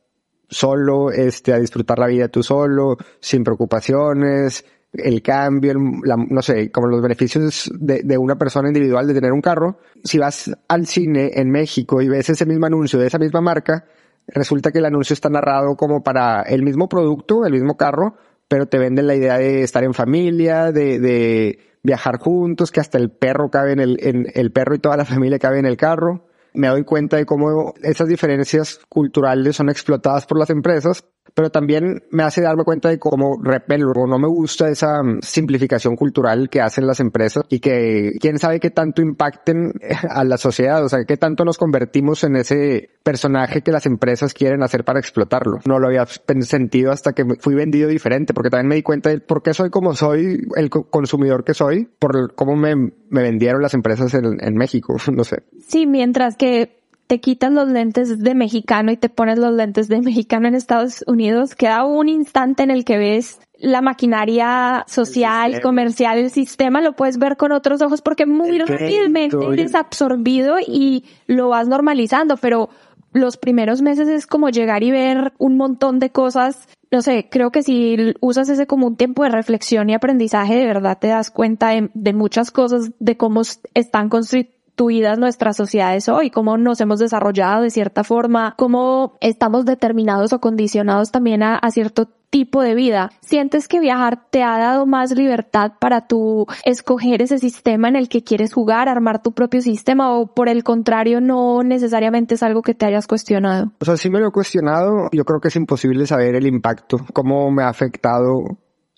solo, 0.46 1.10
este, 1.10 1.54
a 1.54 1.58
disfrutar 1.58 1.98
la 1.98 2.06
vida 2.06 2.28
tú 2.28 2.42
solo, 2.42 2.98
sin 3.18 3.42
preocupaciones, 3.42 4.62
el 4.92 5.22
cambio, 5.22 5.72
la, 6.04 6.16
no 6.16 6.42
sé, 6.42 6.70
como 6.70 6.88
los 6.88 7.00
beneficios 7.00 7.72
de, 7.74 8.02
de, 8.04 8.18
una 8.18 8.36
persona 8.36 8.68
individual 8.68 9.06
de 9.06 9.14
tener 9.14 9.32
un 9.32 9.40
carro. 9.40 9.78
Si 10.04 10.18
vas 10.18 10.54
al 10.68 10.86
cine 10.86 11.30
en 11.32 11.50
México 11.50 12.02
y 12.02 12.08
ves 12.08 12.28
ese 12.28 12.44
mismo 12.44 12.66
anuncio 12.66 12.98
de 12.98 13.06
esa 13.06 13.18
misma 13.18 13.40
marca, 13.40 13.86
resulta 14.26 14.70
que 14.70 14.80
el 14.80 14.84
anuncio 14.84 15.14
está 15.14 15.30
narrado 15.30 15.76
como 15.76 16.02
para 16.02 16.42
el 16.42 16.62
mismo 16.62 16.90
producto, 16.90 17.46
el 17.46 17.52
mismo 17.52 17.78
carro, 17.78 18.16
pero 18.48 18.66
te 18.66 18.76
venden 18.76 19.06
la 19.06 19.14
idea 19.14 19.38
de 19.38 19.62
estar 19.62 19.82
en 19.82 19.94
familia, 19.94 20.72
de, 20.72 21.00
de 21.00 21.58
viajar 21.82 22.18
juntos, 22.18 22.70
que 22.70 22.80
hasta 22.80 22.98
el 22.98 23.10
perro 23.10 23.48
cabe 23.48 23.72
en 23.72 23.80
el, 23.80 23.96
en 24.00 24.26
el 24.34 24.52
perro 24.52 24.74
y 24.74 24.78
toda 24.78 24.98
la 24.98 25.06
familia 25.06 25.38
cabe 25.38 25.58
en 25.58 25.66
el 25.66 25.78
carro 25.78 26.26
me 26.54 26.68
doy 26.68 26.84
cuenta 26.84 27.16
de 27.16 27.26
cómo 27.26 27.75
esas 27.82 28.08
diferencias 28.08 28.80
culturales 28.88 29.56
son 29.56 29.68
explotadas 29.68 30.25
por 30.25 30.38
las 30.38 30.50
empresas, 30.50 31.04
pero 31.33 31.50
también 31.50 32.02
me 32.11 32.23
hace 32.23 32.43
darme 32.43 32.64
cuenta 32.64 32.88
de 32.88 32.99
cómo 32.99 33.38
repelo 33.43 33.90
o 33.95 34.07
no 34.07 34.19
me 34.19 34.28
gusta 34.28 34.69
esa 34.69 35.02
mm, 35.02 35.21
simplificación 35.23 35.97
cultural 35.97 36.49
que 36.49 36.61
hacen 36.61 36.87
las 36.87 37.00
empresas 37.00 37.45
y 37.49 37.61
que 37.61 38.12
quién 38.21 38.38
sabe 38.38 38.61
qué 38.61 38.71
tanto 38.71 39.02
impacten 39.02 39.73
a 40.09 40.25
la 40.25 40.37
sociedad, 40.37 40.85
o 40.85 40.88
sea, 40.88 41.04
qué 41.04 41.16
tanto 41.16 41.45
nos 41.45 41.59
convertimos 41.59 42.25
en 42.25 42.37
ese 42.37 42.90
personaje 43.02 43.62
que 43.62 43.73
las 43.73 43.87
empresas 43.87 44.33
quieren 44.33 44.62
hacer 44.62 44.85
para 44.85 45.00
explotarlo. 45.00 45.59
No 45.66 45.78
lo 45.78 45.88
había 45.88 46.07
sentido 46.07 46.93
hasta 46.93 47.12
que 47.12 47.25
fui 47.40 47.54
vendido 47.54 47.88
diferente, 47.88 48.33
porque 48.35 48.50
también 48.50 48.69
me 48.69 48.75
di 48.76 48.83
cuenta 48.83 49.11
de 49.11 49.21
por 49.21 49.43
qué 49.43 49.54
soy 49.54 49.71
como 49.71 49.95
soy, 49.95 50.47
el 50.57 50.71
consumidor 50.71 51.45
que 51.45 51.54
soy, 51.54 51.88
por 51.99 52.35
cómo 52.35 52.57
me, 52.57 52.75
me 52.76 53.23
vendieron 53.23 53.62
las 53.62 53.75
empresas 53.75 54.14
en, 54.14 54.38
en 54.40 54.54
México, 54.54 54.97
no 55.12 55.25
sé. 55.25 55.43
Sí, 55.66 55.87
mientras 55.87 56.37
que 56.37 56.84
te 57.06 57.20
quitas 57.20 57.52
los 57.52 57.68
lentes 57.68 58.18
de 58.18 58.34
mexicano 58.34 58.90
y 58.90 58.96
te 58.96 59.08
pones 59.08 59.38
los 59.38 59.52
lentes 59.52 59.88
de 59.88 60.00
mexicano 60.00 60.49
en 60.49 60.54
Estados 60.54 61.04
Unidos, 61.06 61.54
queda 61.54 61.84
un 61.84 62.08
instante 62.08 62.62
en 62.62 62.70
el 62.70 62.84
que 62.84 62.99
ves 62.99 63.40
la 63.58 63.80
maquinaria 63.80 64.84
social, 64.88 65.61
comercial, 65.61 66.18
el 66.18 66.30
sistema, 66.30 66.80
lo 66.80 66.94
puedes 66.94 67.18
ver 67.18 67.37
con 67.37 67.52
otros 67.52 67.80
ojos 67.82 68.02
porque 68.02 68.26
muy 68.26 68.58
rápidamente 68.58 69.37
eres 69.52 69.75
absorbido 69.75 70.56
y 70.58 71.04
lo 71.26 71.49
vas 71.49 71.68
normalizando, 71.68 72.37
pero 72.37 72.70
los 73.12 73.37
primeros 73.37 73.80
meses 73.80 74.08
es 74.08 74.26
como 74.26 74.50
llegar 74.50 74.82
y 74.82 74.90
ver 74.90 75.32
un 75.38 75.56
montón 75.56 75.99
de 76.00 76.11
cosas. 76.11 76.68
No 76.90 77.00
sé, 77.00 77.28
creo 77.30 77.50
que 77.52 77.62
si 77.62 78.14
usas 78.20 78.49
ese 78.49 78.66
como 78.66 78.87
un 78.87 78.96
tiempo 78.96 79.23
de 79.23 79.30
reflexión 79.30 79.88
y 79.88 79.94
aprendizaje, 79.94 80.56
de 80.56 80.66
verdad 80.66 80.99
te 81.00 81.08
das 81.08 81.30
cuenta 81.30 81.70
de, 81.70 81.90
de 81.94 82.12
muchas 82.12 82.50
cosas, 82.50 82.90
de 82.99 83.16
cómo 83.16 83.42
están 83.75 84.08
construidas 84.08 84.53
constituidas 84.75 85.19
nuestras 85.19 85.57
sociedades 85.57 86.09
hoy, 86.09 86.31
cómo 86.31 86.57
nos 86.57 86.81
hemos 86.81 86.99
desarrollado 86.99 87.62
de 87.62 87.71
cierta 87.71 88.02
forma, 88.02 88.54
cómo 88.59 89.16
estamos 89.21 89.64
determinados 89.64 90.33
o 90.33 90.40
condicionados 90.40 91.12
también 91.12 91.43
a, 91.43 91.61
cierto 91.71 92.09
tipo 92.31 92.62
de 92.62 92.75
vida. 92.75 93.11
¿Sientes 93.21 93.69
que 93.69 93.78
viajar 93.78 94.28
te 94.31 94.43
ha 94.43 94.59
dado 94.59 94.87
más 94.87 95.12
libertad 95.12 95.73
para 95.78 96.09
tú 96.09 96.47
escoger 96.64 97.23
ese 97.23 97.38
sistema 97.38 97.88
en 97.88 97.95
el 97.95 98.09
que 98.09 98.25
quieres 98.25 98.52
jugar, 98.52 98.88
armar 98.88 99.23
tu 99.23 99.33
propio 99.33 99.61
sistema 99.61 100.12
o 100.12 100.35
por 100.35 100.49
el 100.49 100.64
contrario 100.64 101.21
no 101.21 101.62
necesariamente 101.62 102.35
es 102.35 102.43
algo 102.43 102.62
que 102.62 102.75
te 102.75 102.87
hayas 102.87 103.07
cuestionado? 103.07 103.73
O 103.81 103.85
sea, 103.85 103.97
sí 103.97 104.11
me 104.11 104.19
lo 104.19 104.28
he 104.28 104.33
cuestionado. 104.33 105.09
Yo 105.12 105.25
creo 105.25 105.40
que 105.40 105.49
es 105.49 105.57
imposible 105.57 106.07
saber 106.07 106.35
el 106.35 106.47
impacto, 106.47 106.99
cómo 107.12 107.50
me 107.52 107.62
ha 107.62 107.69
afectado 107.69 108.40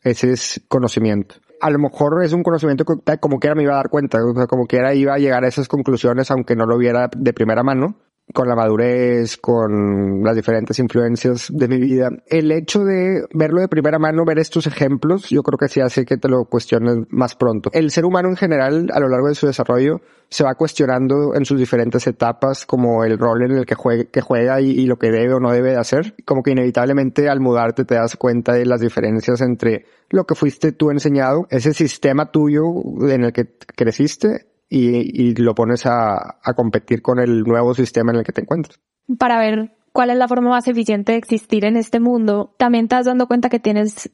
ese 0.02 0.62
conocimiento 0.68 1.36
a 1.60 1.70
lo 1.70 1.78
mejor 1.78 2.22
es 2.24 2.32
un 2.32 2.42
conocimiento 2.42 2.84
que 2.84 3.18
como 3.18 3.38
quiera 3.38 3.54
me 3.54 3.62
iba 3.62 3.72
a 3.72 3.76
dar 3.76 3.88
cuenta, 3.88 4.18
o 4.24 4.34
sea, 4.34 4.46
como 4.46 4.66
quiera 4.66 4.94
iba 4.94 5.14
a 5.14 5.18
llegar 5.18 5.44
a 5.44 5.48
esas 5.48 5.68
conclusiones 5.68 6.30
aunque 6.30 6.56
no 6.56 6.66
lo 6.66 6.78
viera 6.78 7.08
de 7.16 7.32
primera 7.32 7.62
mano 7.62 7.96
con 8.32 8.48
la 8.48 8.56
madurez, 8.56 9.36
con 9.36 10.22
las 10.22 10.34
diferentes 10.34 10.78
influencias 10.78 11.48
de 11.52 11.68
mi 11.68 11.78
vida. 11.78 12.10
El 12.26 12.50
hecho 12.52 12.84
de 12.84 13.24
verlo 13.32 13.60
de 13.60 13.68
primera 13.68 13.98
mano, 13.98 14.24
ver 14.24 14.38
estos 14.38 14.66
ejemplos, 14.66 15.30
yo 15.30 15.42
creo 15.42 15.58
que 15.58 15.68
sí 15.68 15.80
hace 15.80 16.04
que 16.04 16.16
te 16.16 16.28
lo 16.28 16.44
cuestiones 16.44 17.06
más 17.08 17.36
pronto. 17.36 17.70
El 17.72 17.90
ser 17.90 18.04
humano 18.04 18.28
en 18.28 18.36
general, 18.36 18.88
a 18.92 19.00
lo 19.00 19.08
largo 19.08 19.28
de 19.28 19.34
su 19.34 19.46
desarrollo, 19.46 20.00
se 20.28 20.44
va 20.44 20.54
cuestionando 20.54 21.34
en 21.34 21.44
sus 21.44 21.58
diferentes 21.58 22.06
etapas 22.06 22.66
como 22.66 23.04
el 23.04 23.16
rol 23.16 23.44
en 23.44 23.52
el 23.52 23.64
que 23.64 23.74
juega, 23.74 24.60
y, 24.60 24.70
y 24.70 24.86
lo 24.86 24.96
que 24.96 25.10
debe 25.10 25.34
o 25.34 25.40
no 25.40 25.52
debe 25.52 25.70
de 25.70 25.78
hacer. 25.78 26.14
Como 26.24 26.42
que 26.42 26.50
inevitablemente 26.50 27.28
al 27.28 27.40
mudarte 27.40 27.84
te 27.84 27.94
das 27.94 28.16
cuenta 28.16 28.52
de 28.54 28.66
las 28.66 28.80
diferencias 28.80 29.40
entre 29.40 29.86
lo 30.10 30.24
que 30.24 30.34
fuiste 30.34 30.72
tú 30.72 30.90
enseñado, 30.90 31.46
ese 31.50 31.72
sistema 31.72 32.30
tuyo 32.30 32.64
en 33.08 33.24
el 33.24 33.32
que 33.32 33.46
creciste 33.76 34.46
y, 34.68 35.34
lo 35.34 35.54
pones 35.54 35.86
a, 35.86 36.38
competir 36.56 37.02
con 37.02 37.18
el 37.18 37.42
nuevo 37.44 37.74
sistema 37.74 38.12
en 38.12 38.18
el 38.18 38.24
que 38.24 38.32
te 38.32 38.42
encuentras. 38.42 38.80
Para 39.18 39.38
ver 39.38 39.76
cuál 39.92 40.10
es 40.10 40.16
la 40.16 40.28
forma 40.28 40.50
más 40.50 40.68
eficiente 40.68 41.12
de 41.12 41.18
existir 41.18 41.64
en 41.64 41.76
este 41.76 42.00
mundo, 42.00 42.54
también 42.58 42.84
estás 42.84 43.06
dando 43.06 43.26
cuenta 43.26 43.48
que 43.48 43.60
tienes 43.60 44.10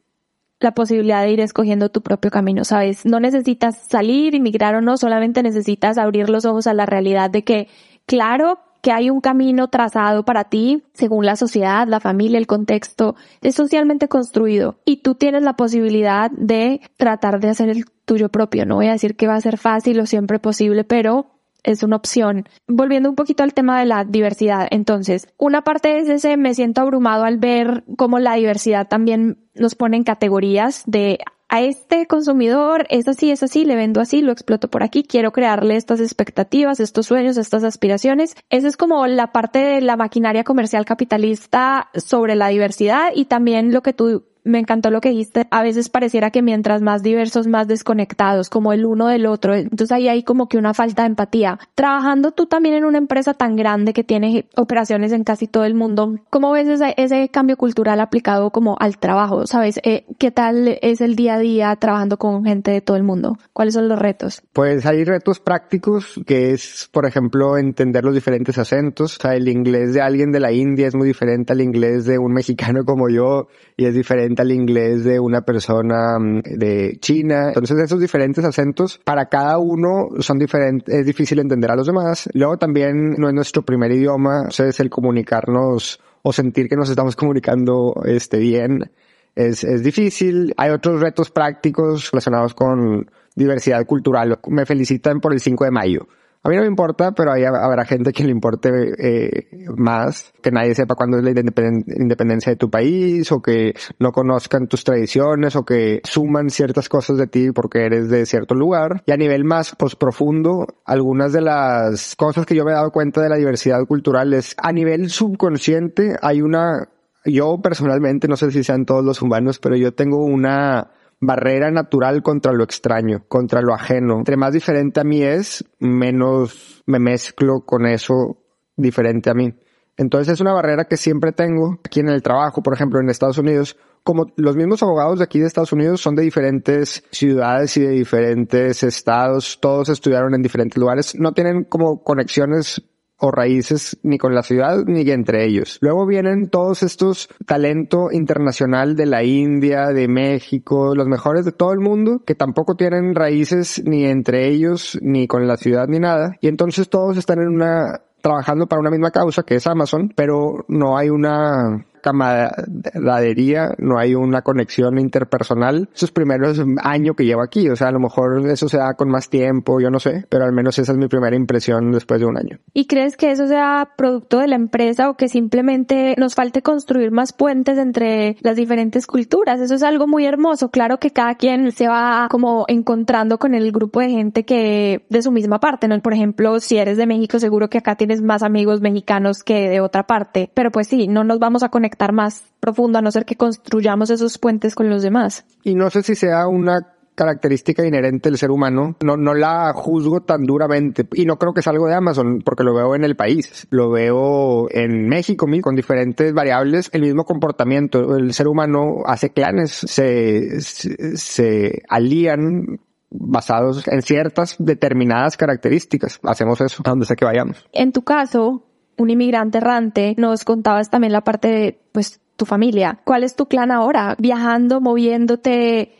la 0.60 0.72
posibilidad 0.72 1.22
de 1.22 1.32
ir 1.32 1.40
escogiendo 1.40 1.88
tu 1.88 2.02
propio 2.02 2.30
camino, 2.30 2.64
¿sabes? 2.64 3.04
No 3.04 3.18
necesitas 3.18 3.78
salir, 3.88 4.34
inmigrar 4.34 4.76
o 4.76 4.80
no, 4.80 4.96
solamente 4.96 5.42
necesitas 5.42 5.98
abrir 5.98 6.30
los 6.30 6.44
ojos 6.44 6.66
a 6.66 6.74
la 6.74 6.86
realidad 6.86 7.30
de 7.30 7.42
que, 7.42 7.68
claro, 8.06 8.60
que 8.82 8.92
hay 8.92 9.08
un 9.08 9.20
camino 9.20 9.68
trazado 9.68 10.24
para 10.24 10.44
ti 10.44 10.82
según 10.92 11.24
la 11.24 11.36
sociedad, 11.36 11.86
la 11.86 12.00
familia, 12.00 12.38
el 12.38 12.46
contexto, 12.46 13.14
es 13.40 13.54
socialmente 13.54 14.08
construido 14.08 14.76
y 14.84 14.98
tú 14.98 15.14
tienes 15.14 15.42
la 15.42 15.54
posibilidad 15.54 16.30
de 16.32 16.80
tratar 16.96 17.40
de 17.40 17.48
hacer 17.48 17.68
el 17.68 17.84
tuyo 18.04 18.28
propio. 18.28 18.66
No 18.66 18.74
voy 18.74 18.88
a 18.88 18.92
decir 18.92 19.16
que 19.16 19.28
va 19.28 19.36
a 19.36 19.40
ser 19.40 19.56
fácil 19.56 20.00
o 20.00 20.06
siempre 20.06 20.40
posible, 20.40 20.84
pero 20.84 21.26
es 21.62 21.84
una 21.84 21.96
opción. 21.96 22.48
Volviendo 22.66 23.08
un 23.08 23.14
poquito 23.14 23.44
al 23.44 23.54
tema 23.54 23.78
de 23.78 23.86
la 23.86 24.04
diversidad, 24.04 24.66
entonces, 24.70 25.28
una 25.38 25.62
parte 25.62 25.98
es 25.98 26.08
ese, 26.08 26.36
me 26.36 26.54
siento 26.54 26.80
abrumado 26.80 27.24
al 27.24 27.38
ver 27.38 27.84
cómo 27.96 28.18
la 28.18 28.34
diversidad 28.34 28.88
también 28.88 29.38
nos 29.54 29.76
pone 29.76 29.96
en 29.96 30.04
categorías 30.04 30.82
de 30.86 31.20
a 31.52 31.60
este 31.60 32.06
consumidor 32.06 32.86
es 32.88 33.06
así, 33.08 33.30
es 33.30 33.42
así, 33.42 33.66
le 33.66 33.76
vendo 33.76 34.00
así, 34.00 34.22
lo 34.22 34.32
exploto 34.32 34.68
por 34.68 34.82
aquí, 34.82 35.04
quiero 35.04 35.32
crearle 35.32 35.76
estas 35.76 36.00
expectativas, 36.00 36.80
estos 36.80 37.04
sueños, 37.04 37.36
estas 37.36 37.62
aspiraciones. 37.62 38.34
Esa 38.48 38.68
es 38.68 38.78
como 38.78 39.06
la 39.06 39.32
parte 39.32 39.58
de 39.58 39.82
la 39.82 39.98
maquinaria 39.98 40.44
comercial 40.44 40.86
capitalista 40.86 41.90
sobre 41.94 42.36
la 42.36 42.48
diversidad 42.48 43.10
y 43.14 43.26
también 43.26 43.70
lo 43.70 43.82
que 43.82 43.92
tú 43.92 44.24
me 44.44 44.58
encantó 44.58 44.90
lo 44.90 45.00
que 45.00 45.10
dijiste. 45.10 45.46
A 45.50 45.62
veces 45.62 45.88
pareciera 45.88 46.30
que 46.30 46.42
mientras 46.42 46.82
más 46.82 47.02
diversos, 47.02 47.46
más 47.46 47.68
desconectados, 47.68 48.48
como 48.48 48.72
el 48.72 48.86
uno 48.86 49.06
del 49.06 49.26
otro. 49.26 49.54
Entonces 49.54 49.92
ahí 49.92 50.08
hay 50.08 50.22
como 50.22 50.48
que 50.48 50.58
una 50.58 50.74
falta 50.74 51.02
de 51.02 51.08
empatía. 51.08 51.58
Trabajando 51.74 52.32
tú 52.32 52.46
también 52.46 52.74
en 52.74 52.84
una 52.84 52.98
empresa 52.98 53.34
tan 53.34 53.56
grande 53.56 53.92
que 53.92 54.04
tiene 54.04 54.46
operaciones 54.56 55.12
en 55.12 55.24
casi 55.24 55.46
todo 55.46 55.64
el 55.64 55.74
mundo, 55.74 56.16
¿cómo 56.30 56.52
ves 56.52 56.68
ese, 56.96 57.28
cambio 57.28 57.56
cultural 57.56 58.00
aplicado 58.00 58.50
como 58.50 58.76
al 58.80 58.98
trabajo? 58.98 59.46
¿Sabes? 59.46 59.80
Eh, 59.84 60.04
¿Qué 60.18 60.30
tal 60.30 60.78
es 60.82 61.00
el 61.00 61.16
día 61.16 61.34
a 61.34 61.38
día 61.38 61.76
trabajando 61.76 62.16
con 62.18 62.44
gente 62.44 62.70
de 62.70 62.80
todo 62.80 62.96
el 62.96 63.02
mundo? 63.02 63.38
¿Cuáles 63.52 63.74
son 63.74 63.88
los 63.88 63.98
retos? 63.98 64.42
Pues 64.52 64.86
hay 64.86 65.04
retos 65.04 65.40
prácticos 65.40 66.20
que 66.26 66.52
es, 66.52 66.88
por 66.92 67.06
ejemplo, 67.06 67.56
entender 67.58 68.04
los 68.04 68.14
diferentes 68.14 68.58
acentos. 68.58 69.18
O 69.18 69.22
sea, 69.22 69.34
el 69.34 69.48
inglés 69.48 69.94
de 69.94 70.00
alguien 70.00 70.32
de 70.32 70.40
la 70.40 70.52
India 70.52 70.86
es 70.86 70.94
muy 70.94 71.06
diferente 71.06 71.52
al 71.52 71.60
inglés 71.60 72.04
de 72.04 72.18
un 72.18 72.32
mexicano 72.32 72.84
como 72.84 73.08
yo 73.08 73.48
y 73.76 73.86
es 73.86 73.94
diferente 73.94 74.31
al 74.40 74.52
inglés 74.52 75.04
de 75.04 75.20
una 75.20 75.42
persona 75.42 76.18
mm, 76.18 76.42
de 76.56 76.96
China. 77.00 77.48
Entonces 77.48 77.78
esos 77.78 78.00
diferentes 78.00 78.44
acentos 78.44 78.98
para 79.04 79.28
cada 79.28 79.58
uno 79.58 80.08
son 80.20 80.38
diferentes, 80.38 80.94
es 80.94 81.04
difícil 81.04 81.38
entender 81.40 81.70
a 81.70 81.76
los 81.76 81.86
demás. 81.86 82.28
Luego 82.32 82.56
también 82.56 83.14
no 83.18 83.28
es 83.28 83.34
nuestro 83.34 83.62
primer 83.62 83.92
idioma, 83.92 84.48
es 84.48 84.80
el 84.80 84.90
comunicarnos 84.90 86.00
o 86.22 86.32
sentir 86.32 86.68
que 86.68 86.76
nos 86.76 86.88
estamos 86.88 87.16
comunicando 87.16 87.94
este 88.04 88.38
bien. 88.38 88.90
Es, 89.34 89.64
es 89.64 89.82
difícil. 89.82 90.54
Hay 90.56 90.70
otros 90.70 91.00
retos 91.00 91.30
prácticos 91.30 92.10
relacionados 92.10 92.54
con 92.54 93.10
diversidad 93.34 93.84
cultural. 93.86 94.38
Me 94.48 94.66
felicitan 94.66 95.20
por 95.20 95.32
el 95.32 95.40
5 95.40 95.64
de 95.64 95.70
mayo. 95.70 96.06
A 96.44 96.48
mí 96.48 96.56
no 96.56 96.62
me 96.62 96.68
importa, 96.68 97.12
pero 97.12 97.32
ahí 97.32 97.44
habrá 97.44 97.84
gente 97.84 98.12
que 98.12 98.24
le 98.24 98.32
importe 98.32 98.70
eh, 98.98 99.46
más, 99.76 100.32
que 100.42 100.50
nadie 100.50 100.74
sepa 100.74 100.96
cuándo 100.96 101.18
es 101.18 101.24
la 101.24 101.30
independencia 101.30 102.50
de 102.50 102.56
tu 102.56 102.68
país, 102.68 103.30
o 103.30 103.40
que 103.40 103.74
no 104.00 104.10
conozcan 104.10 104.66
tus 104.66 104.82
tradiciones, 104.82 105.54
o 105.54 105.64
que 105.64 106.00
suman 106.02 106.50
ciertas 106.50 106.88
cosas 106.88 107.16
de 107.16 107.28
ti 107.28 107.52
porque 107.52 107.84
eres 107.84 108.08
de 108.08 108.26
cierto 108.26 108.56
lugar. 108.56 109.04
Y 109.06 109.12
a 109.12 109.16
nivel 109.16 109.44
más 109.44 109.76
pues, 109.78 109.94
profundo, 109.94 110.66
algunas 110.84 111.32
de 111.32 111.42
las 111.42 112.16
cosas 112.16 112.44
que 112.44 112.56
yo 112.56 112.64
me 112.64 112.72
he 112.72 112.74
dado 112.74 112.90
cuenta 112.90 113.22
de 113.22 113.28
la 113.28 113.36
diversidad 113.36 113.84
cultural 113.86 114.34
es 114.34 114.56
a 114.58 114.72
nivel 114.72 115.10
subconsciente 115.10 116.16
hay 116.20 116.42
una, 116.42 116.88
yo 117.24 117.60
personalmente, 117.62 118.26
no 118.26 118.36
sé 118.36 118.50
si 118.50 118.64
sean 118.64 118.84
todos 118.84 119.04
los 119.04 119.22
humanos, 119.22 119.58
pero 119.58 119.76
yo 119.76 119.94
tengo 119.94 120.24
una 120.24 120.90
barrera 121.22 121.70
natural 121.70 122.20
contra 122.22 122.52
lo 122.52 122.64
extraño, 122.64 123.24
contra 123.28 123.62
lo 123.62 123.72
ajeno. 123.72 124.18
Entre 124.18 124.36
más 124.36 124.52
diferente 124.52 125.00
a 125.00 125.04
mí 125.04 125.22
es, 125.22 125.64
menos 125.78 126.82
me 126.84 126.98
mezclo 126.98 127.60
con 127.64 127.86
eso 127.86 128.42
diferente 128.76 129.30
a 129.30 129.34
mí. 129.34 129.54
Entonces 129.96 130.34
es 130.34 130.40
una 130.40 130.52
barrera 130.52 130.86
que 130.86 130.96
siempre 130.96 131.30
tengo 131.30 131.78
aquí 131.84 132.00
en 132.00 132.08
el 132.08 132.22
trabajo, 132.22 132.60
por 132.62 132.74
ejemplo, 132.74 132.98
en 133.00 133.08
Estados 133.08 133.38
Unidos. 133.38 133.76
Como 134.02 134.32
los 134.36 134.56
mismos 134.56 134.82
abogados 134.82 135.18
de 135.18 135.24
aquí 135.24 135.38
de 135.38 135.46
Estados 135.46 135.72
Unidos 135.72 136.00
son 136.00 136.16
de 136.16 136.24
diferentes 136.24 137.04
ciudades 137.12 137.76
y 137.76 137.82
de 137.82 137.90
diferentes 137.90 138.82
estados, 138.82 139.60
todos 139.60 139.90
estudiaron 139.90 140.34
en 140.34 140.42
diferentes 140.42 140.76
lugares, 140.76 141.14
no 141.14 141.32
tienen 141.32 141.62
como 141.62 142.02
conexiones 142.02 142.82
o 143.22 143.30
raíces 143.30 143.96
ni 144.02 144.18
con 144.18 144.34
la 144.34 144.42
ciudad 144.42 144.84
ni 144.84 145.08
entre 145.10 145.44
ellos. 145.44 145.78
Luego 145.80 146.06
vienen 146.06 146.50
todos 146.50 146.82
estos 146.82 147.28
talento 147.46 148.10
internacional 148.10 148.96
de 148.96 149.06
la 149.06 149.22
India, 149.22 149.86
de 149.88 150.08
México, 150.08 150.94
los 150.96 151.06
mejores 151.06 151.44
de 151.44 151.52
todo 151.52 151.72
el 151.72 151.78
mundo, 151.78 152.22
que 152.26 152.34
tampoco 152.34 152.74
tienen 152.74 153.14
raíces 153.14 153.80
ni 153.84 154.06
entre 154.06 154.48
ellos, 154.48 154.98
ni 155.00 155.28
con 155.28 155.46
la 155.46 155.56
ciudad, 155.56 155.86
ni 155.86 156.00
nada. 156.00 156.36
Y 156.40 156.48
entonces 156.48 156.88
todos 156.88 157.16
están 157.16 157.40
en 157.40 157.48
una 157.48 158.02
trabajando 158.20 158.66
para 158.66 158.80
una 158.80 158.90
misma 158.90 159.10
causa 159.12 159.44
que 159.44 159.56
es 159.56 159.66
Amazon, 159.66 160.12
pero 160.16 160.64
no 160.68 160.98
hay 160.98 161.10
una 161.10 161.86
camaradería, 162.02 163.70
no 163.78 163.98
hay 163.98 164.14
una 164.14 164.42
conexión 164.42 164.98
interpersonal 164.98 165.88
esos 165.94 166.12
primeros 166.12 166.60
años 166.82 167.16
que 167.16 167.24
llevo 167.24 167.42
aquí. 167.42 167.68
O 167.68 167.76
sea, 167.76 167.88
a 167.88 167.92
lo 167.92 168.00
mejor 168.00 168.46
eso 168.48 168.68
se 168.68 168.78
da 168.78 168.94
con 168.94 169.08
más 169.08 169.28
tiempo, 169.28 169.80
yo 169.80 169.90
no 169.90 169.98
sé, 169.98 170.26
pero 170.28 170.44
al 170.44 170.52
menos 170.52 170.78
esa 170.78 170.92
es 170.92 170.98
mi 170.98 171.08
primera 171.08 171.36
impresión 171.36 171.92
después 171.92 172.20
de 172.20 172.26
un 172.26 172.36
año. 172.36 172.58
¿Y 172.74 172.86
crees 172.86 173.16
que 173.16 173.30
eso 173.30 173.46
sea 173.46 173.90
producto 173.96 174.38
de 174.38 174.48
la 174.48 174.56
empresa 174.56 175.08
o 175.08 175.16
que 175.16 175.28
simplemente 175.28 176.14
nos 176.18 176.34
falte 176.34 176.62
construir 176.62 177.10
más 177.12 177.32
puentes 177.32 177.78
entre 177.78 178.36
las 178.40 178.56
diferentes 178.56 179.06
culturas? 179.06 179.60
Eso 179.60 179.74
es 179.74 179.82
algo 179.82 180.06
muy 180.06 180.26
hermoso. 180.26 180.70
Claro 180.70 180.98
que 180.98 181.10
cada 181.10 181.36
quien 181.36 181.72
se 181.72 181.88
va 181.88 182.26
como 182.30 182.64
encontrando 182.68 183.38
con 183.38 183.54
el 183.54 183.72
grupo 183.72 184.00
de 184.00 184.10
gente 184.10 184.44
que 184.44 185.06
de 185.08 185.22
su 185.22 185.30
misma 185.30 185.60
parte, 185.60 185.88
¿no? 185.88 186.00
Por 186.00 186.14
ejemplo, 186.14 186.58
si 186.60 186.78
eres 186.78 186.96
de 186.96 187.06
México, 187.06 187.38
seguro 187.38 187.68
que 187.68 187.78
acá 187.78 187.96
tienes 187.96 188.22
más 188.22 188.42
amigos 188.42 188.80
mexicanos 188.80 189.42
que 189.42 189.68
de 189.68 189.80
otra 189.80 190.06
parte. 190.06 190.50
Pero 190.54 190.70
pues 190.70 190.88
sí, 190.88 191.06
no 191.06 191.24
nos 191.24 191.38
vamos 191.38 191.62
a 191.62 191.68
conectar 191.68 191.91
más 192.12 192.44
profundo 192.60 192.98
a 192.98 193.02
no 193.02 193.10
ser 193.10 193.24
que 193.24 193.36
construyamos 193.36 194.10
esos 194.10 194.38
puentes 194.38 194.74
con 194.74 194.88
los 194.88 195.02
demás. 195.02 195.44
Y 195.62 195.74
no 195.74 195.90
sé 195.90 196.02
si 196.02 196.14
sea 196.14 196.46
una 196.46 196.94
característica 197.14 197.86
inherente 197.86 198.30
del 198.30 198.38
ser 198.38 198.50
humano, 198.50 198.96
no, 199.02 199.16
no 199.16 199.34
la 199.34 199.72
juzgo 199.74 200.22
tan 200.22 200.44
duramente 200.44 201.06
y 201.12 201.26
no 201.26 201.38
creo 201.38 201.52
que 201.52 201.60
es 201.60 201.66
algo 201.66 201.86
de 201.86 201.94
Amazon 201.94 202.40
porque 202.42 202.64
lo 202.64 202.74
veo 202.74 202.94
en 202.94 203.04
el 203.04 203.16
país, 203.16 203.66
lo 203.70 203.90
veo 203.90 204.68
en 204.70 205.08
México 205.08 205.46
con 205.60 205.76
diferentes 205.76 206.32
variables, 206.32 206.88
el 206.92 207.02
mismo 207.02 207.24
comportamiento, 207.24 208.16
el 208.16 208.32
ser 208.32 208.48
humano 208.48 209.02
hace 209.04 209.30
clanes, 209.30 209.72
se, 209.72 210.60
se, 210.60 211.16
se 211.16 211.82
alían 211.88 212.80
basados 213.10 213.86
en 213.88 214.02
ciertas 214.02 214.56
determinadas 214.58 215.36
características. 215.36 216.18
Hacemos 216.22 216.60
eso 216.60 216.82
a 216.84 216.90
donde 216.90 217.06
sea 217.06 217.16
que 217.16 217.24
vayamos. 217.24 217.66
En 217.72 217.92
tu 217.92 218.02
caso, 218.02 218.64
un 218.96 219.10
inmigrante 219.10 219.58
errante, 219.58 220.14
nos 220.18 220.44
contabas 220.44 220.90
también 220.90 221.12
la 221.12 221.22
parte 221.22 221.48
de, 221.48 221.80
pues, 221.92 222.20
tu 222.36 222.46
familia. 222.46 223.00
¿Cuál 223.04 223.24
es 223.24 223.36
tu 223.36 223.46
clan 223.46 223.70
ahora? 223.70 224.16
Viajando, 224.18 224.80
moviéndote, 224.80 225.92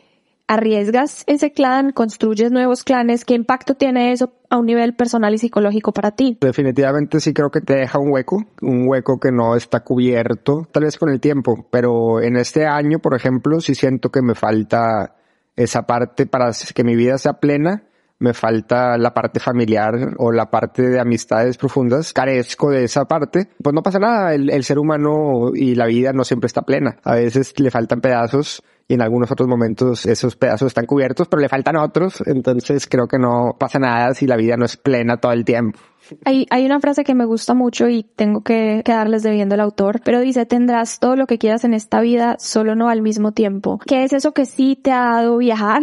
arriesgas 0.47 1.25
ese 1.27 1.53
clan, 1.53 1.93
construyes 1.93 2.51
nuevos 2.51 2.85
clanes. 2.85 3.25
¿Qué 3.25 3.35
impacto 3.35 3.75
tiene 3.75 4.13
eso 4.13 4.33
a 4.51 4.59
un 4.59 4.67
nivel 4.67 4.95
personal 4.95 5.35
y 5.35 5.39
psicológico 5.39 5.93
para 5.93 6.11
ti? 6.13 6.37
Definitivamente 6.41 7.21
sí 7.21 7.33
creo 7.33 7.51
que 7.51 7.61
te 7.61 7.75
deja 7.75 7.99
un 7.99 8.13
hueco, 8.13 8.45
un 8.61 8.89
hueco 8.89 9.19
que 9.19 9.33
no 9.33 9.57
está 9.57 9.81
cubierto, 9.81 10.67
tal 10.71 10.85
vez 10.85 10.99
con 10.99 11.11
el 11.11 11.21
tiempo, 11.21 11.67
pero 11.71 12.21
en 12.21 12.37
este 12.37 12.67
año, 12.67 12.99
por 12.99 13.15
ejemplo, 13.15 13.61
sí 13.61 13.75
siento 13.75 14.11
que 14.11 14.23
me 14.23 14.35
falta 14.35 15.17
esa 15.57 15.87
parte 15.87 16.27
para 16.27 16.51
que 16.75 16.85
mi 16.85 16.97
vida 16.97 17.19
sea 17.19 17.35
plena 17.35 17.85
me 18.23 18.33
falta 18.35 18.97
la 18.97 19.13
parte 19.13 19.41
familiar 19.41 20.15
o 20.19 20.31
la 20.31 20.49
parte 20.49 20.83
de 20.83 21.01
amistades 21.01 21.59
profundas, 21.59 22.13
carezco 22.13 22.71
de 22.71 22.85
esa 22.85 23.05
parte, 23.05 23.49
pues 23.63 23.75
no 23.75 23.83
pasa 23.83 23.99
nada, 23.99 24.33
el, 24.33 24.65
ser 24.65 24.79
humano 24.79 25.51
y 25.55 25.75
la 25.75 25.87
vida 25.87 26.13
no 26.13 26.25
siempre 26.25 26.47
está 26.47 26.63
plena, 26.63 26.97
a 27.03 27.17
veces 27.17 27.59
le 27.59 27.71
faltan 27.71 28.01
pedazos 28.01 28.63
y 28.87 28.95
en 28.95 29.03
algunos 29.03 29.31
otros 29.31 29.49
momentos 29.49 30.07
esos 30.07 30.37
pedazos 30.37 30.69
están 30.69 30.87
cubiertos, 30.87 31.27
pero 31.27 31.41
le 31.41 31.49
faltan 31.49 31.77
otros, 31.77 32.23
entonces 32.27 32.87
creo 32.87 33.09
que 33.09 33.19
no 33.19 33.57
pasa 33.59 33.81
nada 33.81 34.15
si 34.15 34.27
la 34.27 34.37
vida 34.37 34.57
no 34.57 34.65
es 34.65 34.77
plena 34.77 35.17
todo 35.17 35.33
el 35.33 35.45
tiempo. 35.45 35.81
Hay, 36.25 36.47
hay 36.51 36.65
una 36.65 36.79
frase 36.79 37.05
que 37.05 37.15
me 37.15 37.25
gusta 37.25 37.55
mucho 37.55 37.89
y 37.89 38.05
tengo 38.05 38.43
que 38.43 38.83
quedarles 38.85 39.23
debiendo 39.23 39.55
el 39.57 39.61
autor, 39.61 40.01
pero 40.05 40.21
dice, 40.21 40.47
tendrás 40.47 41.01
todo 41.01 41.17
lo 41.17 41.27
que 41.27 41.39
quieras 41.39 41.65
en 41.65 41.75
esta 41.75 42.01
vida, 42.01 42.37
solo 42.39 42.77
no 42.77 42.89
al 42.89 43.03
mismo 43.03 43.33
tiempo. 43.33 43.81
¿Qué 43.85 44.05
es 44.05 44.13
eso 44.13 44.33
que 44.33 44.47
sí 44.47 44.77
te 44.77 44.93
ha 44.93 45.15
dado 45.15 45.39
viajar? 45.39 45.83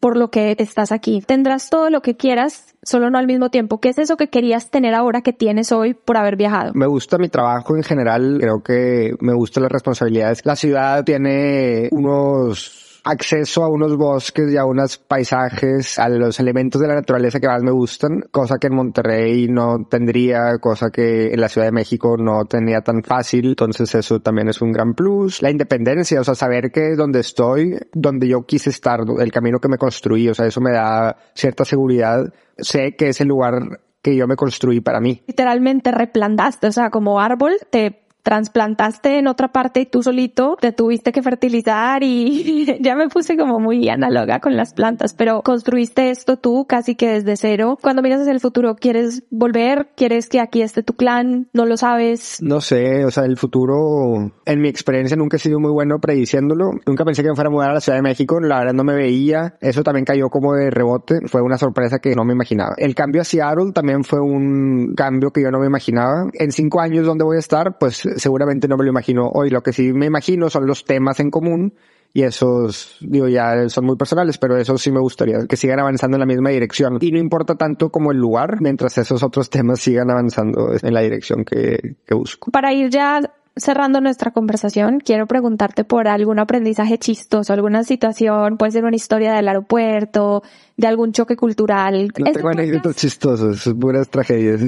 Por 0.00 0.16
lo 0.16 0.30
que 0.30 0.56
estás 0.58 0.92
aquí. 0.92 1.22
Tendrás 1.24 1.70
todo 1.70 1.90
lo 1.90 2.00
que 2.00 2.16
quieras, 2.16 2.74
solo 2.82 3.10
no 3.10 3.18
al 3.18 3.26
mismo 3.26 3.50
tiempo. 3.50 3.80
¿Qué 3.80 3.90
es 3.90 3.98
eso 3.98 4.16
que 4.16 4.28
querías 4.28 4.70
tener 4.70 4.94
ahora 4.94 5.20
que 5.20 5.32
tienes 5.32 5.70
hoy 5.70 5.94
por 5.94 6.16
haber 6.16 6.36
viajado? 6.36 6.72
Me 6.74 6.86
gusta 6.86 7.18
mi 7.18 7.28
trabajo 7.28 7.76
en 7.76 7.82
general, 7.82 8.38
creo 8.40 8.62
que 8.62 9.14
me 9.20 9.34
gustan 9.34 9.62
las 9.64 9.72
responsabilidades. 9.72 10.44
La 10.44 10.56
ciudad 10.56 11.04
tiene 11.04 11.88
unos 11.92 12.89
acceso 13.04 13.64
a 13.64 13.68
unos 13.68 13.96
bosques 13.96 14.52
y 14.52 14.56
a 14.56 14.64
unos 14.64 14.98
paisajes, 14.98 15.98
a 15.98 16.08
los 16.08 16.38
elementos 16.40 16.80
de 16.80 16.88
la 16.88 16.94
naturaleza 16.94 17.40
que 17.40 17.46
más 17.46 17.62
me 17.62 17.70
gustan, 17.70 18.24
cosa 18.30 18.58
que 18.58 18.68
en 18.68 18.74
Monterrey 18.74 19.48
no 19.48 19.86
tendría, 19.88 20.58
cosa 20.58 20.90
que 20.90 21.32
en 21.32 21.40
la 21.40 21.48
Ciudad 21.48 21.66
de 21.66 21.72
México 21.72 22.16
no 22.18 22.44
tenía 22.44 22.80
tan 22.82 23.02
fácil, 23.02 23.48
entonces 23.48 23.94
eso 23.94 24.20
también 24.20 24.48
es 24.48 24.60
un 24.60 24.72
gran 24.72 24.94
plus. 24.94 25.42
La 25.42 25.50
independencia, 25.50 26.20
o 26.20 26.24
sea, 26.24 26.34
saber 26.34 26.70
que 26.70 26.94
donde 26.96 27.20
estoy, 27.20 27.78
donde 27.92 28.28
yo 28.28 28.42
quise 28.42 28.70
estar, 28.70 29.00
el 29.18 29.32
camino 29.32 29.58
que 29.58 29.68
me 29.68 29.78
construí, 29.78 30.28
o 30.28 30.34
sea, 30.34 30.46
eso 30.46 30.60
me 30.60 30.72
da 30.72 31.16
cierta 31.34 31.64
seguridad. 31.64 32.32
Sé 32.58 32.94
que 32.96 33.08
es 33.08 33.20
el 33.20 33.28
lugar 33.28 33.80
que 34.02 34.16
yo 34.16 34.26
me 34.26 34.36
construí 34.36 34.80
para 34.80 35.00
mí. 35.00 35.22
Literalmente 35.26 35.90
replantaste, 35.92 36.66
o 36.66 36.72
sea, 36.72 36.90
como 36.90 37.20
árbol 37.20 37.52
te 37.70 38.02
transplantaste 38.22 39.18
en 39.18 39.26
otra 39.26 39.48
parte 39.48 39.80
y 39.80 39.86
tú 39.86 40.02
solito 40.02 40.56
te 40.60 40.72
tuviste 40.72 41.12
que 41.12 41.22
fertilizar 41.22 42.02
y 42.02 42.78
ya 42.80 42.94
me 42.94 43.08
puse 43.08 43.36
como 43.36 43.60
muy 43.60 43.88
análoga 43.88 44.40
con 44.40 44.56
las 44.56 44.74
plantas, 44.74 45.14
pero 45.14 45.42
construiste 45.42 46.10
esto 46.10 46.36
tú 46.36 46.66
casi 46.68 46.94
que 46.94 47.08
desde 47.08 47.36
cero. 47.36 47.78
Cuando 47.80 48.02
miras 48.02 48.20
hacia 48.20 48.32
el 48.32 48.40
futuro, 48.40 48.76
¿quieres 48.76 49.24
volver? 49.30 49.90
¿Quieres 49.96 50.28
que 50.28 50.40
aquí 50.40 50.62
esté 50.62 50.82
tu 50.82 50.94
clan? 50.94 51.48
¿No 51.52 51.66
lo 51.66 51.76
sabes? 51.76 52.38
No 52.42 52.60
sé, 52.60 53.04
o 53.04 53.10
sea, 53.10 53.24
el 53.24 53.36
futuro, 53.36 54.32
en 54.44 54.60
mi 54.60 54.68
experiencia 54.68 55.16
nunca 55.16 55.36
he 55.36 55.40
sido 55.40 55.60
muy 55.60 55.70
bueno 55.70 55.98
prediciéndolo. 56.00 56.72
Nunca 56.86 57.04
pensé 57.04 57.22
que 57.22 57.28
me 57.28 57.34
fuera 57.34 57.48
a 57.48 57.52
mudar 57.52 57.70
a 57.70 57.74
la 57.74 57.80
Ciudad 57.80 57.98
de 57.98 58.02
México, 58.02 58.40
la 58.40 58.58
verdad 58.58 58.74
no 58.74 58.84
me 58.84 58.94
veía. 58.94 59.56
Eso 59.60 59.82
también 59.82 60.04
cayó 60.04 60.28
como 60.28 60.54
de 60.54 60.70
rebote, 60.70 61.20
fue 61.26 61.42
una 61.42 61.58
sorpresa 61.58 61.98
que 61.98 62.14
no 62.14 62.24
me 62.24 62.32
imaginaba. 62.32 62.74
El 62.76 62.94
cambio 62.94 63.22
a 63.22 63.24
Seattle 63.24 63.72
también 63.72 64.04
fue 64.04 64.20
un 64.20 64.94
cambio 64.94 65.30
que 65.30 65.42
yo 65.42 65.50
no 65.50 65.58
me 65.58 65.66
imaginaba. 65.66 66.30
En 66.34 66.52
cinco 66.52 66.80
años, 66.80 67.06
¿dónde 67.06 67.24
voy 67.24 67.36
a 67.36 67.40
estar? 67.40 67.78
Pues 67.78 68.04
seguramente 68.16 68.68
no 68.68 68.76
me 68.76 68.84
lo 68.84 68.90
imagino 68.90 69.28
hoy. 69.28 69.50
Lo 69.50 69.62
que 69.62 69.72
sí 69.72 69.92
me 69.92 70.06
imagino 70.06 70.50
son 70.50 70.66
los 70.66 70.84
temas 70.84 71.20
en 71.20 71.30
común 71.30 71.74
y 72.12 72.22
esos, 72.22 72.96
digo, 73.00 73.28
ya 73.28 73.68
son 73.68 73.84
muy 73.84 73.96
personales, 73.96 74.36
pero 74.38 74.56
eso 74.56 74.76
sí 74.78 74.90
me 74.90 74.98
gustaría 74.98 75.46
que 75.46 75.56
sigan 75.56 75.78
avanzando 75.78 76.16
en 76.16 76.20
la 76.20 76.26
misma 76.26 76.50
dirección. 76.50 76.98
Y 77.00 77.12
no 77.12 77.18
importa 77.18 77.54
tanto 77.54 77.90
como 77.90 78.10
el 78.10 78.18
lugar, 78.18 78.60
mientras 78.60 78.98
esos 78.98 79.22
otros 79.22 79.48
temas 79.48 79.80
sigan 79.80 80.10
avanzando 80.10 80.72
en 80.80 80.94
la 80.94 81.02
dirección 81.02 81.44
que, 81.44 81.96
que 82.04 82.14
busco. 82.14 82.50
Para 82.50 82.72
ir 82.72 82.90
ya 82.90 83.20
cerrando 83.56 84.00
nuestra 84.00 84.32
conversación, 84.32 84.98
quiero 84.98 85.26
preguntarte 85.26 85.84
por 85.84 86.08
algún 86.08 86.38
aprendizaje 86.40 86.98
chistoso, 86.98 87.52
alguna 87.52 87.84
situación, 87.84 88.56
puede 88.56 88.72
ser 88.72 88.84
una 88.84 88.96
historia 88.96 89.32
del 89.32 89.46
aeropuerto, 89.46 90.42
de 90.76 90.86
algún 90.86 91.12
choque 91.12 91.36
cultural. 91.36 92.10
No 92.18 92.32
tengo 92.32 92.48
anécdotas 92.48 92.96
chistosas, 92.96 93.72
puras 93.78 94.08
tragedias. 94.08 94.60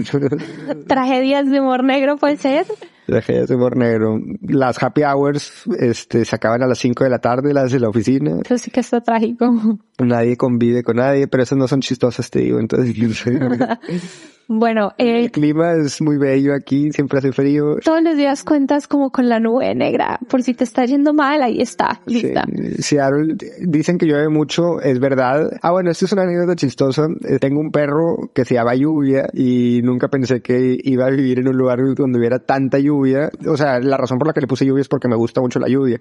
Tragedias 0.87 1.51
de 1.51 1.61
humor 1.61 1.83
negro 1.83 2.17
puede 2.19 2.37
ser. 2.37 2.67
Tragedias 3.13 3.49
de 3.49 3.57
humor 3.57 3.77
negro. 3.77 4.19
Las 4.41 4.83
happy 4.83 5.03
hours 5.03 5.65
este, 5.79 6.25
se 6.25 6.35
acaban 6.35 6.63
a 6.63 6.67
las 6.67 6.79
5 6.79 7.05
de 7.05 7.11
la 7.11 7.19
tarde, 7.19 7.53
las 7.53 7.71
de 7.71 7.79
la 7.79 7.91
oficina. 7.91 8.39
Eso 8.43 8.57
sí 8.57 8.71
que 8.71 8.81
está 8.81 9.03
trágico. 9.03 9.79
Nadie 9.99 10.39
convive 10.39 10.83
con 10.83 10.97
nadie, 10.97 11.29
pero 11.29 11.43
esas 11.43 11.59
no 11.59 11.69
son 11.69 11.81
chistosas, 11.81 12.31
te 12.31 12.41
digo. 12.41 12.59
Entonces, 12.59 12.97
Bueno, 14.49 14.93
eh, 14.99 15.25
el 15.25 15.31
clima 15.31 15.73
es 15.73 16.03
muy 16.03 16.19
bello 16.19 16.55
aquí, 16.55 16.93
siempre 16.93 17.19
hace 17.19 17.33
frío. 17.33 17.77
Todos 17.83 18.03
los 18.03 18.17
días 18.17 18.45
cuentas 18.45 18.87
como 18.87 19.11
con 19.11 19.29
la 19.29 19.41
nube 19.41 19.75
negra, 19.75 20.19
por 20.29 20.43
si 20.43 20.53
te 20.53 20.65
está 20.65 20.85
yendo 20.85 21.15
mal, 21.15 21.43
ahí 21.43 21.61
está, 21.61 22.01
lista. 22.07 22.45
Sí, 22.47 22.83
Seattle, 22.83 23.37
dicen 23.61 23.99
que 23.99 24.07
llueve 24.07 24.29
mucho, 24.29 24.81
es 24.81 24.99
verdad. 24.99 25.59
Ah, 25.63 25.71
bueno, 25.71 25.91
esto 25.91 26.05
es 26.05 26.13
una 26.13 26.23
anécdota 26.23 26.57
chistosa. 26.57 27.09
Eh, 27.25 27.39
tengo 27.39 27.61
un 27.61 27.71
perro 27.71 28.31
que 28.35 28.45
se 28.45 28.55
llama 28.55 28.75
Lluvia 28.75 29.29
y 29.33 29.81
nunca 29.83 30.09
pensé 30.09 30.43
que 30.43 30.77
iba 30.83 31.07
a 31.07 31.11
vivir 31.11 31.39
en 31.39 31.49
un 31.49 31.57
lugar 31.57 31.79
donde 31.95 32.19
hubiera 32.19 32.41
tanta 32.41 32.79
lluvia. 32.79 33.02
O 33.47 33.57
sea, 33.57 33.81
la 33.81 33.97
razón 33.97 34.19
por 34.19 34.27
la 34.27 34.33
que 34.33 34.41
le 34.41 34.47
puse 34.47 34.65
lluvia 34.65 34.83
es 34.83 34.89
porque 34.89 35.09
me 35.09 35.17
gusta 35.17 35.41
mucho 35.41 35.59
la 35.59 35.69
lluvia 35.69 36.01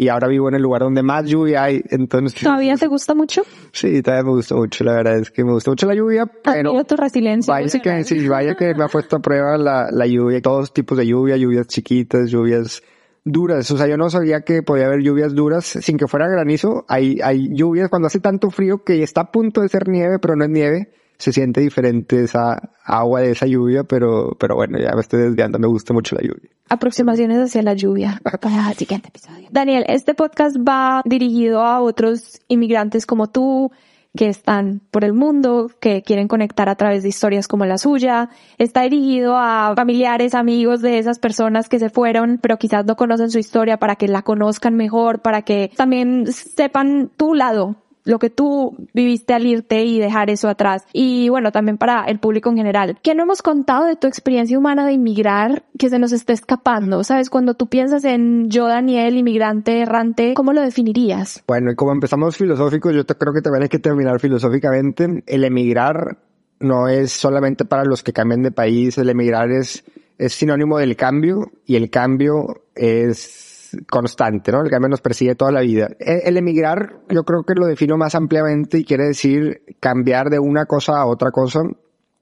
y 0.00 0.08
ahora 0.08 0.28
vivo 0.28 0.48
en 0.48 0.54
el 0.54 0.62
lugar 0.62 0.80
donde 0.80 1.02
más 1.02 1.26
lluvia 1.26 1.64
hay, 1.64 1.82
entonces... 1.90 2.40
¿Todavía 2.40 2.74
te 2.78 2.86
gusta 2.86 3.14
mucho? 3.14 3.42
Sí, 3.70 4.00
todavía 4.00 4.24
me 4.24 4.30
gusta 4.30 4.54
mucho, 4.54 4.82
la 4.82 4.94
verdad 4.94 5.18
es 5.18 5.30
que 5.30 5.44
me 5.44 5.52
gusta 5.52 5.72
mucho 5.72 5.86
la 5.86 5.94
lluvia, 5.94 6.24
pero... 6.24 6.82
tu 6.84 6.96
resiliencia. 6.96 7.52
Vaya 7.52 7.80
que, 7.80 8.04
sí, 8.04 8.26
vaya 8.26 8.54
que 8.54 8.74
me 8.74 8.84
ha 8.84 8.88
puesto 8.88 9.16
a 9.16 9.18
prueba 9.20 9.58
la, 9.58 9.90
la 9.90 10.06
lluvia, 10.06 10.40
todos 10.40 10.72
tipos 10.72 10.96
de 10.96 11.06
lluvia, 11.06 11.36
lluvias 11.36 11.66
chiquitas, 11.66 12.30
lluvias 12.30 12.82
duras, 13.24 13.70
o 13.70 13.76
sea, 13.76 13.88
yo 13.88 13.98
no 13.98 14.08
sabía 14.08 14.40
que 14.40 14.62
podía 14.62 14.86
haber 14.86 15.02
lluvias 15.02 15.34
duras 15.34 15.66
sin 15.66 15.98
que 15.98 16.08
fuera 16.08 16.28
granizo, 16.28 16.86
hay, 16.88 17.18
hay 17.22 17.54
lluvias 17.54 17.90
cuando 17.90 18.06
hace 18.06 18.20
tanto 18.20 18.50
frío 18.50 18.82
que 18.82 19.02
está 19.02 19.20
a 19.20 19.30
punto 19.30 19.60
de 19.60 19.68
ser 19.68 19.86
nieve, 19.86 20.18
pero 20.18 20.34
no 20.34 20.44
es 20.44 20.50
nieve, 20.50 20.92
se 21.20 21.32
siente 21.32 21.60
diferente 21.60 22.24
esa 22.24 22.70
agua 22.82 23.20
de 23.20 23.32
esa 23.32 23.46
lluvia, 23.46 23.84
pero, 23.84 24.34
pero 24.40 24.54
bueno, 24.54 24.78
ya 24.78 24.94
me 24.94 25.02
estoy 25.02 25.20
desviando, 25.20 25.58
me 25.58 25.66
gusta 25.66 25.92
mucho 25.92 26.16
la 26.16 26.22
lluvia. 26.22 26.48
Aproximaciones 26.70 27.38
hacia 27.38 27.62
la 27.62 27.74
lluvia 27.74 28.18
para 28.22 28.70
el 28.70 28.76
siguiente 28.76 29.08
episodio. 29.08 29.48
Daniel, 29.50 29.84
este 29.86 30.14
podcast 30.14 30.56
va 30.56 31.02
dirigido 31.04 31.60
a 31.60 31.82
otros 31.82 32.40
inmigrantes 32.48 33.04
como 33.04 33.28
tú, 33.28 33.70
que 34.16 34.28
están 34.28 34.80
por 34.90 35.04
el 35.04 35.12
mundo, 35.12 35.70
que 35.78 36.02
quieren 36.02 36.26
conectar 36.26 36.70
a 36.70 36.74
través 36.74 37.02
de 37.02 37.10
historias 37.10 37.46
como 37.46 37.66
la 37.66 37.76
suya. 37.76 38.30
Está 38.56 38.80
dirigido 38.82 39.36
a 39.36 39.74
familiares, 39.76 40.34
amigos 40.34 40.80
de 40.80 40.98
esas 40.98 41.18
personas 41.18 41.68
que 41.68 41.78
se 41.78 41.90
fueron, 41.90 42.38
pero 42.40 42.56
quizás 42.56 42.86
no 42.86 42.96
conocen 42.96 43.30
su 43.30 43.38
historia 43.38 43.76
para 43.76 43.96
que 43.96 44.08
la 44.08 44.22
conozcan 44.22 44.74
mejor, 44.74 45.20
para 45.20 45.42
que 45.42 45.70
también 45.76 46.26
sepan 46.32 47.10
tu 47.14 47.34
lado 47.34 47.76
lo 48.10 48.18
que 48.18 48.28
tú 48.28 48.76
viviste 48.92 49.32
al 49.32 49.46
irte 49.46 49.84
y 49.84 50.00
dejar 50.00 50.30
eso 50.30 50.48
atrás. 50.48 50.84
Y 50.92 51.28
bueno, 51.28 51.52
también 51.52 51.78
para 51.78 52.04
el 52.04 52.18
público 52.18 52.50
en 52.50 52.56
general. 52.56 52.98
¿Qué 53.02 53.14
no 53.14 53.22
hemos 53.22 53.40
contado 53.40 53.86
de 53.86 53.96
tu 53.96 54.06
experiencia 54.06 54.58
humana 54.58 54.84
de 54.84 54.92
inmigrar 54.92 55.62
que 55.78 55.88
se 55.88 55.98
nos 55.98 56.12
esté 56.12 56.32
escapando? 56.32 57.04
¿Sabes? 57.04 57.30
Cuando 57.30 57.54
tú 57.54 57.68
piensas 57.68 58.04
en 58.04 58.50
yo, 58.50 58.66
Daniel, 58.66 59.16
inmigrante 59.16 59.80
errante, 59.80 60.34
¿cómo 60.34 60.52
lo 60.52 60.60
definirías? 60.60 61.42
Bueno, 61.46 61.70
y 61.70 61.76
como 61.76 61.92
empezamos 61.92 62.36
filosóficos, 62.36 62.94
yo 62.94 63.06
creo 63.06 63.32
que 63.32 63.42
también 63.42 63.62
hay 63.62 63.68
que 63.68 63.78
terminar 63.78 64.18
filosóficamente. 64.18 65.22
El 65.26 65.44
emigrar 65.44 66.18
no 66.58 66.88
es 66.88 67.12
solamente 67.12 67.64
para 67.64 67.84
los 67.84 68.02
que 68.02 68.12
cambian 68.12 68.42
de 68.42 68.50
país, 68.50 68.98
el 68.98 69.08
emigrar 69.08 69.50
es, 69.50 69.84
es 70.18 70.32
sinónimo 70.32 70.78
del 70.78 70.96
cambio 70.96 71.52
y 71.64 71.76
el 71.76 71.90
cambio 71.90 72.62
es 72.74 73.49
constante, 73.88 74.52
¿no? 74.52 74.62
El 74.62 74.70
cambio 74.70 74.88
nos 74.88 75.00
persigue 75.00 75.34
toda 75.34 75.52
la 75.52 75.60
vida. 75.60 75.88
E, 75.98 76.22
el, 76.24 76.36
emigrar, 76.36 77.00
yo 77.08 77.24
creo 77.24 77.42
que 77.44 77.54
lo 77.54 77.66
defino 77.66 77.96
más 77.96 78.14
ampliamente 78.14 78.78
y 78.78 78.84
quiere 78.84 79.04
decir 79.06 79.62
cambiar 79.80 80.30
de 80.30 80.38
una 80.38 80.66
cosa 80.66 80.98
a 80.98 81.06
otra 81.06 81.30
cosa. 81.30 81.60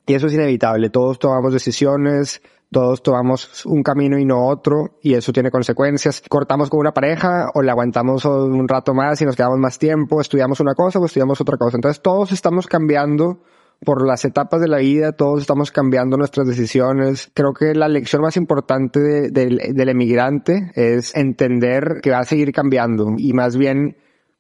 Y 0.07 0.15
eso 0.15 0.27
es 0.27 0.35
inevitable. 0.35 0.91
Todos 0.91 1.19
tomamos 1.19 1.53
decisiones, 1.53 2.41
todos 2.71 3.03
tomamos 3.03 3.65
un 3.67 3.83
camino 3.83 4.19
y 4.19 4.25
no 4.25 4.47
otro, 4.47 4.99
y 5.03 5.15
eso 5.15 5.33
tiene 5.33 5.51
consecuencias. 5.51 6.23
Cortamos 6.29 6.71
con 6.71 6.81
una 6.81 6.93
pareja, 6.93 7.51
o 7.55 7.63
le 7.63 7.71
aguantamos 7.71 8.25
un 8.25 8.69
rato 8.69 8.95
más 8.95 9.21
y 9.21 9.25
nos 9.25 9.37
quedamos 9.37 9.59
más 9.59 9.79
tiempo, 9.79 10.21
estudiamos 10.21 10.61
una 10.61 10.75
cosa 10.75 10.99
o 10.99 11.07
estudiamos 11.07 11.41
otra 11.41 11.57
cosa. 11.57 11.77
Entonces 11.77 12.03
todos 12.03 12.33
estamos 12.33 12.67
cambiando 12.67 13.43
por 13.85 14.07
las 14.07 14.25
etapas 14.25 14.61
de 14.61 14.69
la 14.69 14.79
vida, 14.79 15.13
todos 15.13 15.41
estamos 15.41 15.71
cambiando 15.71 16.17
nuestras 16.17 16.47
decisiones. 16.47 17.31
Creo 17.35 17.53
que 17.53 17.75
la 17.75 17.89
lección 17.89 18.23
más 18.23 18.37
importante 18.37 19.31
del 19.31 19.89
emigrante 19.89 20.73
es 20.75 21.15
entender 21.15 22.01
que 22.03 22.11
va 22.11 22.21
a 22.21 22.25
seguir 22.25 22.53
cambiando 22.53 23.15
y 23.17 23.33
más 23.33 23.57
bien 23.57 23.97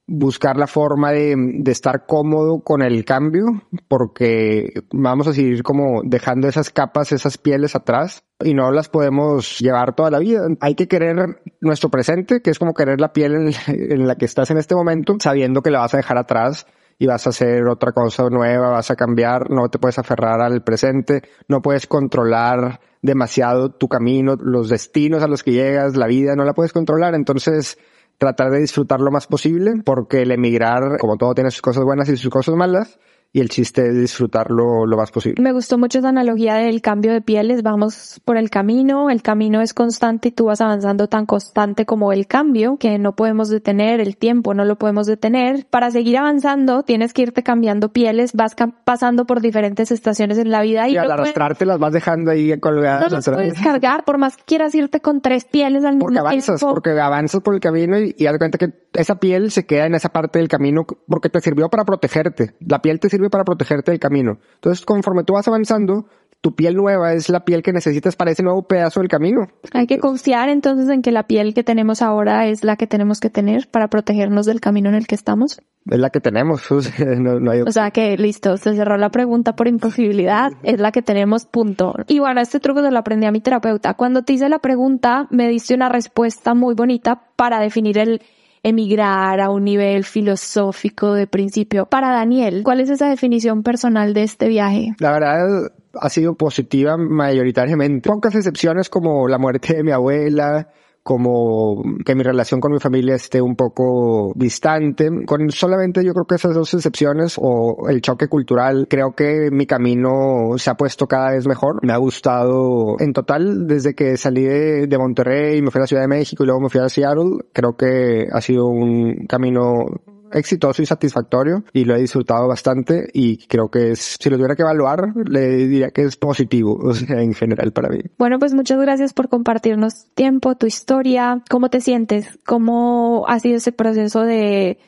buscar 0.09 0.57
la 0.57 0.66
forma 0.66 1.12
de, 1.12 1.62
estar 1.66 2.07
cómodo 2.07 2.61
con 2.61 2.83
el 2.83 3.05
cambio, 3.05 3.62
porque 3.88 4.72
vamos 4.90 5.29
a 5.29 5.35
seguir 5.35 5.62
como 5.62 6.01
dejando 6.03 6.48
esas 6.48 6.70
capas, 6.70 7.12
esas 7.12 7.37
pieles 7.37 7.77
atrás 7.77 8.24
y 8.42 8.55
no 8.55 8.72
las 8.72 8.88
podemos 8.88 9.59
llevar 9.59 9.94
toda 9.94 10.11
la 10.11 10.18
vida. 10.18 10.48
Hay 10.61 10.74
que 10.74 10.88
querer 10.88 11.42
nuestro 11.61 11.90
presente, 11.90 12.40
que 12.40 12.51
es 12.51 12.59
como 12.59 12.72
querer 12.72 13.01
la 13.01 13.12
piel 13.12 13.35
en, 13.35 13.53
en 13.68 14.09
la 14.09 14.16
que 14.16 14.24
estás 14.24 14.51
en 14.51 14.57
este 14.57 14.74
momento, 14.74 15.16
sabiendo 15.20 15.62
que 15.62 15.70
la 15.70 15.81
vas 15.81 15.92
a 15.92 15.98
dejar 15.98 16.16
atrás 16.16 16.66
y 16.98 17.06
vas 17.06 17.26
a 17.26 17.30
hacer 17.30 17.66
otra 17.68 17.92
cosa 17.92 18.28
nueva, 18.28 18.70
vas 18.70 18.90
a 18.90 18.96
cambiar, 18.96 19.50
no 19.50 19.68
te 19.68 19.78
puedes 19.78 19.98
aferrar 19.98 20.40
al 20.40 20.62
presente, 20.62 21.22
no 21.46 21.62
puedes 21.62 21.87
controlar 21.87 22.80
demasiado 23.02 23.70
tu 23.70 23.88
camino, 23.88 24.34
los 24.34 24.68
destinos 24.68 25.22
a 25.22 25.28
los 25.28 25.42
que 25.42 25.52
llegas, 25.52 25.96
la 25.96 26.08
vida, 26.08 26.34
no 26.34 26.44
la 26.44 26.54
puedes 26.54 26.72
controlar, 26.72 27.14
entonces 27.14 27.78
tratar 28.18 28.50
de 28.50 28.58
disfrutar 28.58 29.00
lo 29.00 29.12
más 29.12 29.28
posible, 29.28 29.74
porque 29.84 30.22
el 30.22 30.32
emigrar, 30.32 30.98
como 30.98 31.16
todo, 31.16 31.34
tiene 31.34 31.52
sus 31.52 31.62
cosas 31.62 31.84
buenas 31.84 32.08
y 32.08 32.16
sus 32.16 32.30
cosas 32.30 32.56
malas, 32.56 32.98
y 33.30 33.40
el 33.40 33.50
chiste 33.50 33.86
es 33.86 33.94
disfrutarlo 33.94 34.86
lo 34.86 34.96
más 34.96 35.10
posible. 35.10 35.42
Me 35.42 35.52
gustó 35.52 35.76
mucho 35.76 35.98
esa 35.98 36.08
analogía 36.08 36.54
del 36.54 36.80
cambio 36.80 37.12
de 37.12 37.20
pieles. 37.20 37.62
Vamos 37.62 38.20
por 38.24 38.38
el 38.38 38.48
camino, 38.48 39.10
el 39.10 39.22
camino 39.22 39.60
es 39.60 39.74
constante 39.74 40.28
y 40.28 40.32
tú 40.32 40.46
vas 40.46 40.62
avanzando 40.62 41.08
tan 41.08 41.26
constante 41.26 41.84
como 41.84 42.12
el 42.12 42.26
cambio 42.26 42.78
que 42.78 42.98
no 42.98 43.14
podemos 43.14 43.50
detener, 43.50 44.00
el 44.00 44.16
tiempo 44.16 44.54
no 44.54 44.64
lo 44.64 44.76
podemos 44.76 45.06
detener. 45.06 45.66
Para 45.68 45.90
seguir 45.90 46.16
avanzando 46.16 46.84
tienes 46.84 47.12
que 47.12 47.22
irte 47.22 47.42
cambiando 47.42 47.92
pieles, 47.92 48.32
vas 48.32 48.56
pasando 48.84 49.26
por 49.26 49.42
diferentes 49.42 49.90
estaciones 49.90 50.38
en 50.38 50.50
la 50.50 50.62
vida 50.62 50.88
y, 50.88 50.96
al 50.96 51.10
arrastrarte 51.10 51.66
las 51.66 51.78
vas 51.78 51.92
dejando 51.92 52.30
ahí 52.30 52.58
colgadas. 52.58 53.12
No 53.12 53.34
puedes 53.34 53.60
cargar 53.60 54.04
por 54.04 54.16
más 54.16 54.38
que 54.38 54.44
quieras 54.44 54.74
irte 54.74 55.00
con 55.00 55.20
tres 55.20 55.44
pieles 55.44 55.84
al 55.84 55.98
porque 55.98 56.18
avanzas, 56.18 56.60
Porque 56.60 56.98
avanzas 56.98 57.42
por 57.42 57.54
el 57.54 57.60
camino 57.60 57.98
y, 57.98 58.14
y 58.16 58.26
haz 58.26 58.38
cuenta 58.38 58.56
que 58.56 58.72
esa 58.94 59.16
piel 59.16 59.50
se 59.50 59.66
queda 59.66 59.86
en 59.86 59.94
esa 59.94 60.08
parte 60.08 60.38
del 60.38 60.48
camino 60.48 60.86
porque 61.06 61.28
te 61.28 61.40
sirvió 61.40 61.68
para 61.68 61.84
protegerte. 61.84 62.54
La 62.60 62.80
piel 62.80 63.00
te 63.00 63.08
sirve 63.18 63.31
para 63.31 63.44
protegerte 63.44 63.90
del 63.90 63.98
camino. 63.98 64.38
Entonces, 64.54 64.87
conforme 64.87 65.24
tú 65.24 65.33
vas 65.33 65.48
avanzando, 65.48 66.07
tu 66.40 66.54
piel 66.54 66.76
nueva 66.76 67.14
es 67.14 67.28
la 67.28 67.44
piel 67.44 67.64
que 67.64 67.72
necesitas 67.72 68.14
para 68.14 68.31
ese 68.31 68.44
nuevo 68.44 68.62
pedazo 68.62 69.00
del 69.00 69.09
camino. 69.09 69.48
Hay 69.72 69.88
que 69.88 69.98
confiar 69.98 70.48
entonces 70.48 70.88
en 70.88 71.02
que 71.02 71.11
la 71.11 71.26
piel 71.26 71.52
que 71.52 71.64
tenemos 71.64 72.00
ahora 72.00 72.46
es 72.46 72.62
la 72.62 72.76
que 72.76 72.87
tenemos 72.87 73.18
que 73.18 73.28
tener 73.28 73.68
para 73.68 73.88
protegernos 73.88 74.46
del 74.46 74.61
camino 74.61 74.88
en 74.88 74.94
el 74.94 75.09
que 75.09 75.16
estamos. 75.16 75.61
Es 75.90 75.98
la 75.98 76.11
que 76.11 76.20
tenemos. 76.20 76.62
O 76.78 76.81
sea, 76.81 77.07
no, 77.07 77.50
hay... 77.50 77.62
o 77.62 77.72
sea 77.72 77.90
que 77.90 78.16
listo, 78.16 78.57
se 78.57 78.76
cerró 78.76 78.96
la 78.98 79.11
pregunta 79.11 79.57
por 79.57 79.66
imposibilidad. 79.66 80.52
Es 80.62 80.78
la 80.78 80.92
que 80.92 81.02
tenemos, 81.02 81.44
punto. 81.46 81.94
Y 82.07 82.20
bueno, 82.20 82.40
este 82.40 82.61
truco 82.61 82.83
se 82.83 82.92
lo 82.92 82.98
aprendí 83.00 83.26
a 83.26 83.33
mi 83.33 83.40
terapeuta. 83.40 83.94
Cuando 83.94 84.22
te 84.22 84.35
hice 84.35 84.48
la 84.48 84.61
pregunta, 84.61 85.26
me 85.31 85.48
diste 85.48 85.74
una 85.74 85.88
respuesta 85.88 86.54
muy 86.54 86.76
bonita 86.76 87.22
para 87.35 87.59
definir 87.59 87.98
el 87.98 88.22
emigrar 88.62 89.40
a 89.40 89.50
un 89.50 89.64
nivel 89.64 90.04
filosófico 90.04 91.14
de 91.14 91.26
principio. 91.26 91.86
Para 91.86 92.10
Daniel, 92.10 92.62
¿cuál 92.64 92.80
es 92.80 92.90
esa 92.90 93.08
definición 93.08 93.62
personal 93.62 94.14
de 94.14 94.22
este 94.22 94.48
viaje? 94.48 94.94
La 94.98 95.12
verdad, 95.12 95.72
ha 95.94 96.08
sido 96.08 96.36
positiva 96.36 96.96
mayoritariamente. 96.96 98.08
Pocas 98.08 98.34
excepciones 98.34 98.88
como 98.88 99.28
la 99.28 99.38
muerte 99.38 99.74
de 99.74 99.84
mi 99.84 99.92
abuela, 99.92 100.68
como 101.08 101.82
que 102.04 102.14
mi 102.14 102.22
relación 102.22 102.60
con 102.60 102.70
mi 102.70 102.80
familia 102.80 103.14
esté 103.14 103.40
un 103.40 103.56
poco 103.56 104.34
distante. 104.36 105.08
Con 105.24 105.50
solamente 105.50 106.04
yo 106.04 106.12
creo 106.12 106.26
que 106.26 106.34
esas 106.34 106.54
dos 106.54 106.74
excepciones 106.74 107.36
o 107.40 107.88
el 107.88 108.02
choque 108.02 108.28
cultural, 108.28 108.86
creo 108.90 109.14
que 109.14 109.48
mi 109.50 109.64
camino 109.64 110.58
se 110.58 110.68
ha 110.68 110.74
puesto 110.74 111.06
cada 111.06 111.30
vez 111.30 111.46
mejor. 111.46 111.78
Me 111.82 111.94
ha 111.94 111.96
gustado 111.96 112.96
en 112.98 113.14
total 113.14 113.66
desde 113.66 113.94
que 113.94 114.18
salí 114.18 114.42
de, 114.42 114.86
de 114.86 114.98
Monterrey, 114.98 115.62
me 115.62 115.70
fui 115.70 115.78
a 115.78 115.84
la 115.84 115.86
Ciudad 115.86 116.02
de 116.02 116.08
México 116.08 116.42
y 116.42 116.46
luego 116.46 116.60
me 116.60 116.68
fui 116.68 116.82
a 116.82 116.90
Seattle. 116.90 117.38
Creo 117.54 117.74
que 117.74 118.26
ha 118.30 118.42
sido 118.42 118.66
un 118.66 119.24
camino 119.26 119.86
exitoso 120.32 120.82
y 120.82 120.86
satisfactorio 120.86 121.64
y 121.72 121.84
lo 121.84 121.94
he 121.94 122.00
disfrutado 122.00 122.48
bastante 122.48 123.08
y 123.12 123.46
creo 123.46 123.70
que 123.70 123.92
es, 123.92 124.16
si 124.20 124.30
lo 124.30 124.36
tuviera 124.36 124.56
que 124.56 124.62
evaluar, 124.62 125.12
le 125.28 125.48
diría 125.56 125.90
que 125.90 126.02
es 126.02 126.16
positivo, 126.16 126.78
o 126.82 126.94
sea, 126.94 127.20
en 127.20 127.34
general 127.34 127.72
para 127.72 127.88
mí. 127.88 128.00
Bueno, 128.18 128.38
pues 128.38 128.54
muchas 128.54 128.80
gracias 128.80 129.12
por 129.12 129.28
compartirnos 129.28 130.06
tiempo, 130.14 130.56
tu 130.56 130.66
historia, 130.66 131.42
cómo 131.50 131.70
te 131.70 131.80
sientes, 131.80 132.38
cómo 132.46 133.24
ha 133.28 133.38
sido 133.40 133.56
ese 133.56 133.72
proceso 133.72 134.22
de 134.22 134.78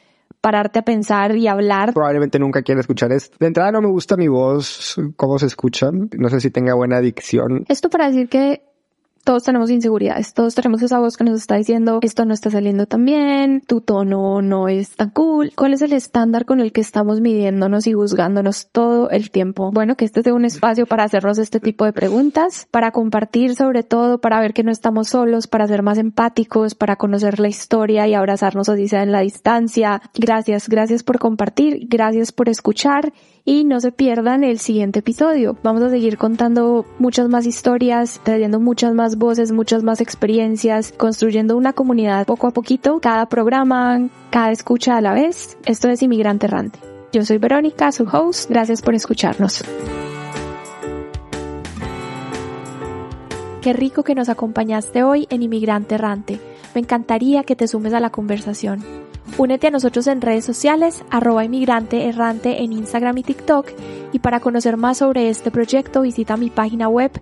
pararte 0.41 0.79
a 0.79 0.83
pensar 0.83 1.37
y 1.37 1.49
hablar. 1.49 1.93
Probablemente 1.93 2.39
nunca 2.39 2.63
quiera 2.63 2.81
escuchar 2.81 3.13
esto. 3.13 3.37
De 3.39 3.47
entrada 3.47 3.73
no 3.73 3.83
me 3.83 3.89
gusta 3.89 4.17
mi 4.17 4.29
voz, 4.29 4.97
cómo 5.17 5.39
se 5.39 5.47
escucha. 5.47 5.91
No 5.93 6.29
sé 6.29 6.41
si 6.41 6.51
tenga 6.51 6.75
buena 6.75 7.01
dicción. 7.01 7.65
Esto 7.69 7.91
para 7.91 8.07
decir 8.07 8.29
que 8.29 8.63
todos 9.25 9.45
tenemos 9.45 9.71
inseguridades, 9.71 10.35
todos 10.35 10.55
tenemos 10.55 10.83
esa 10.83 10.99
voz 10.99 11.17
que 11.17 11.25
nos 11.25 11.39
está 11.39 11.57
diciendo 11.57 12.01
esto 12.03 12.25
no 12.25 12.35
está 12.35 12.51
saliendo 12.51 12.87
tan 12.87 13.05
bien, 13.05 13.63
tu 13.67 13.81
tono 13.81 14.43
no 14.43 14.69
es 14.69 14.97
tan 14.97 15.11
cool. 15.11 15.53
¿Cuál 15.57 15.75
es 15.75 15.83
el 15.83 15.93
estándar 15.93 16.45
con 16.45 16.61
el 16.61 16.73
que 16.73 16.81
estamos 16.81 17.21
midiéndonos 17.21 17.87
y 17.87 17.93
juzgándonos 17.93 18.69
todo 18.73 19.11
el 19.11 19.31
tiempo? 19.31 19.71
Bueno, 19.73 19.97
que 19.97 20.05
este 20.05 20.23
sea 20.23 20.35
un 20.35 20.45
espacio 20.45 20.87
para 20.87 21.05
hacernos 21.05 21.39
este 21.39 21.61
tipo 21.61 21.85
de 21.85 21.93
preguntas, 21.93 22.67
para 22.71 22.91
compartir 22.91 23.55
sobre 23.55 23.83
todo, 23.83 24.21
para 24.21 24.41
ver 24.41 24.53
que 24.53 24.63
no 24.63 24.73
estamos 24.73 25.09
solos, 25.09 25.47
para 25.47 25.67
ser 25.67 25.83
más 25.83 25.99
empáticos, 25.99 26.75
para 26.75 26.97
conocer 26.97 27.41
la 27.41 27.49
historia 27.49 28.09
y 28.09 28.15
abrazarnos 28.15 28.69
así 28.69 28.89
sea 28.89 29.03
en 29.03 29.13
la 29.13 29.21
distancia. 29.21 30.03
Gracias, 30.15 30.69
gracias 30.69 31.03
por 31.03 31.19
compartir, 31.19 31.87
gracias 31.89 32.33
por 32.33 32.49
escuchar 32.49 33.13
y 33.45 33.65
no 33.65 33.81
se 33.81 33.93
pierdan 33.93 34.45
el 34.45 34.59
siguiente 34.59 35.01
episodio. 35.01 35.57
Vamos 35.63 35.83
a 35.83 35.91
seguir 35.91 36.19
contando 36.19 36.87
muchas 36.99 37.29
más 37.29 37.47
historias, 37.47 38.21
trayendo 38.23 38.61
muchas 38.61 38.95
más 38.95 39.17
voces, 39.17 39.53
muchas 39.53 39.83
más 39.83 40.01
experiencias, 40.01 40.93
construyendo 40.93 41.57
una 41.57 41.73
comunidad 41.73 42.27
poco 42.27 42.47
a 42.47 42.53
poquito, 42.53 43.01
cada 43.01 43.27
programa, 43.27 44.09
cada 44.31 44.51
escucha 44.51 44.97
a 44.97 45.01
la 45.01 45.13
vez. 45.13 45.57
Esto 45.65 45.89
es 45.89 46.03
Inmigrante 46.03 46.47
Errante. 46.47 46.79
Yo 47.13 47.25
soy 47.25 47.39
Verónica, 47.39 47.91
su 47.93 48.05
host. 48.05 48.49
Gracias 48.49 48.83
por 48.83 48.95
escucharnos. 48.95 49.65
Qué 53.61 53.73
rico 53.73 54.05
que 54.05 54.15
nos 54.15 54.29
acompañaste 54.29 55.03
hoy 55.03 55.27
en 55.29 55.43
Inmigrante 55.43 55.97
Errante. 55.97 56.41
Me 56.75 56.81
encantaría 56.81 57.43
que 57.45 57.57
te 57.57 57.69
sumes 57.69 57.93
a 57.93 58.01
la 58.01 58.11
conversación. 58.11 59.10
Únete 59.39 59.69
a 59.69 59.71
nosotros 59.71 60.07
en 60.07 60.21
redes 60.21 60.45
sociales, 60.45 61.03
arroba 61.11 61.45
inmigrante 61.45 62.07
errante 62.07 62.63
en 62.63 62.73
Instagram 62.73 63.19
y 63.19 63.23
TikTok. 63.23 63.69
Y 64.13 64.19
para 64.19 64.41
conocer 64.41 64.77
más 64.77 64.99
sobre 64.99 65.29
este 65.29 65.51
proyecto, 65.51 66.03
visita 66.03 66.37
mi 66.37 66.51
página 66.51 66.89
web 66.89 67.13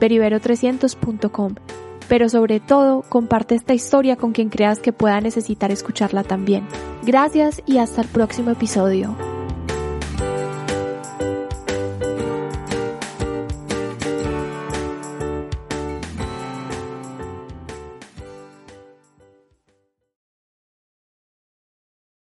peribero300.com. 0.00 1.54
Pero 2.08 2.28
sobre 2.28 2.58
todo, 2.58 3.02
comparte 3.08 3.54
esta 3.54 3.74
historia 3.74 4.16
con 4.16 4.32
quien 4.32 4.48
creas 4.48 4.80
que 4.80 4.92
pueda 4.92 5.20
necesitar 5.20 5.70
escucharla 5.70 6.24
también. 6.24 6.66
Gracias 7.04 7.62
y 7.66 7.78
hasta 7.78 8.00
el 8.00 8.08
próximo 8.08 8.50
episodio. 8.50 9.37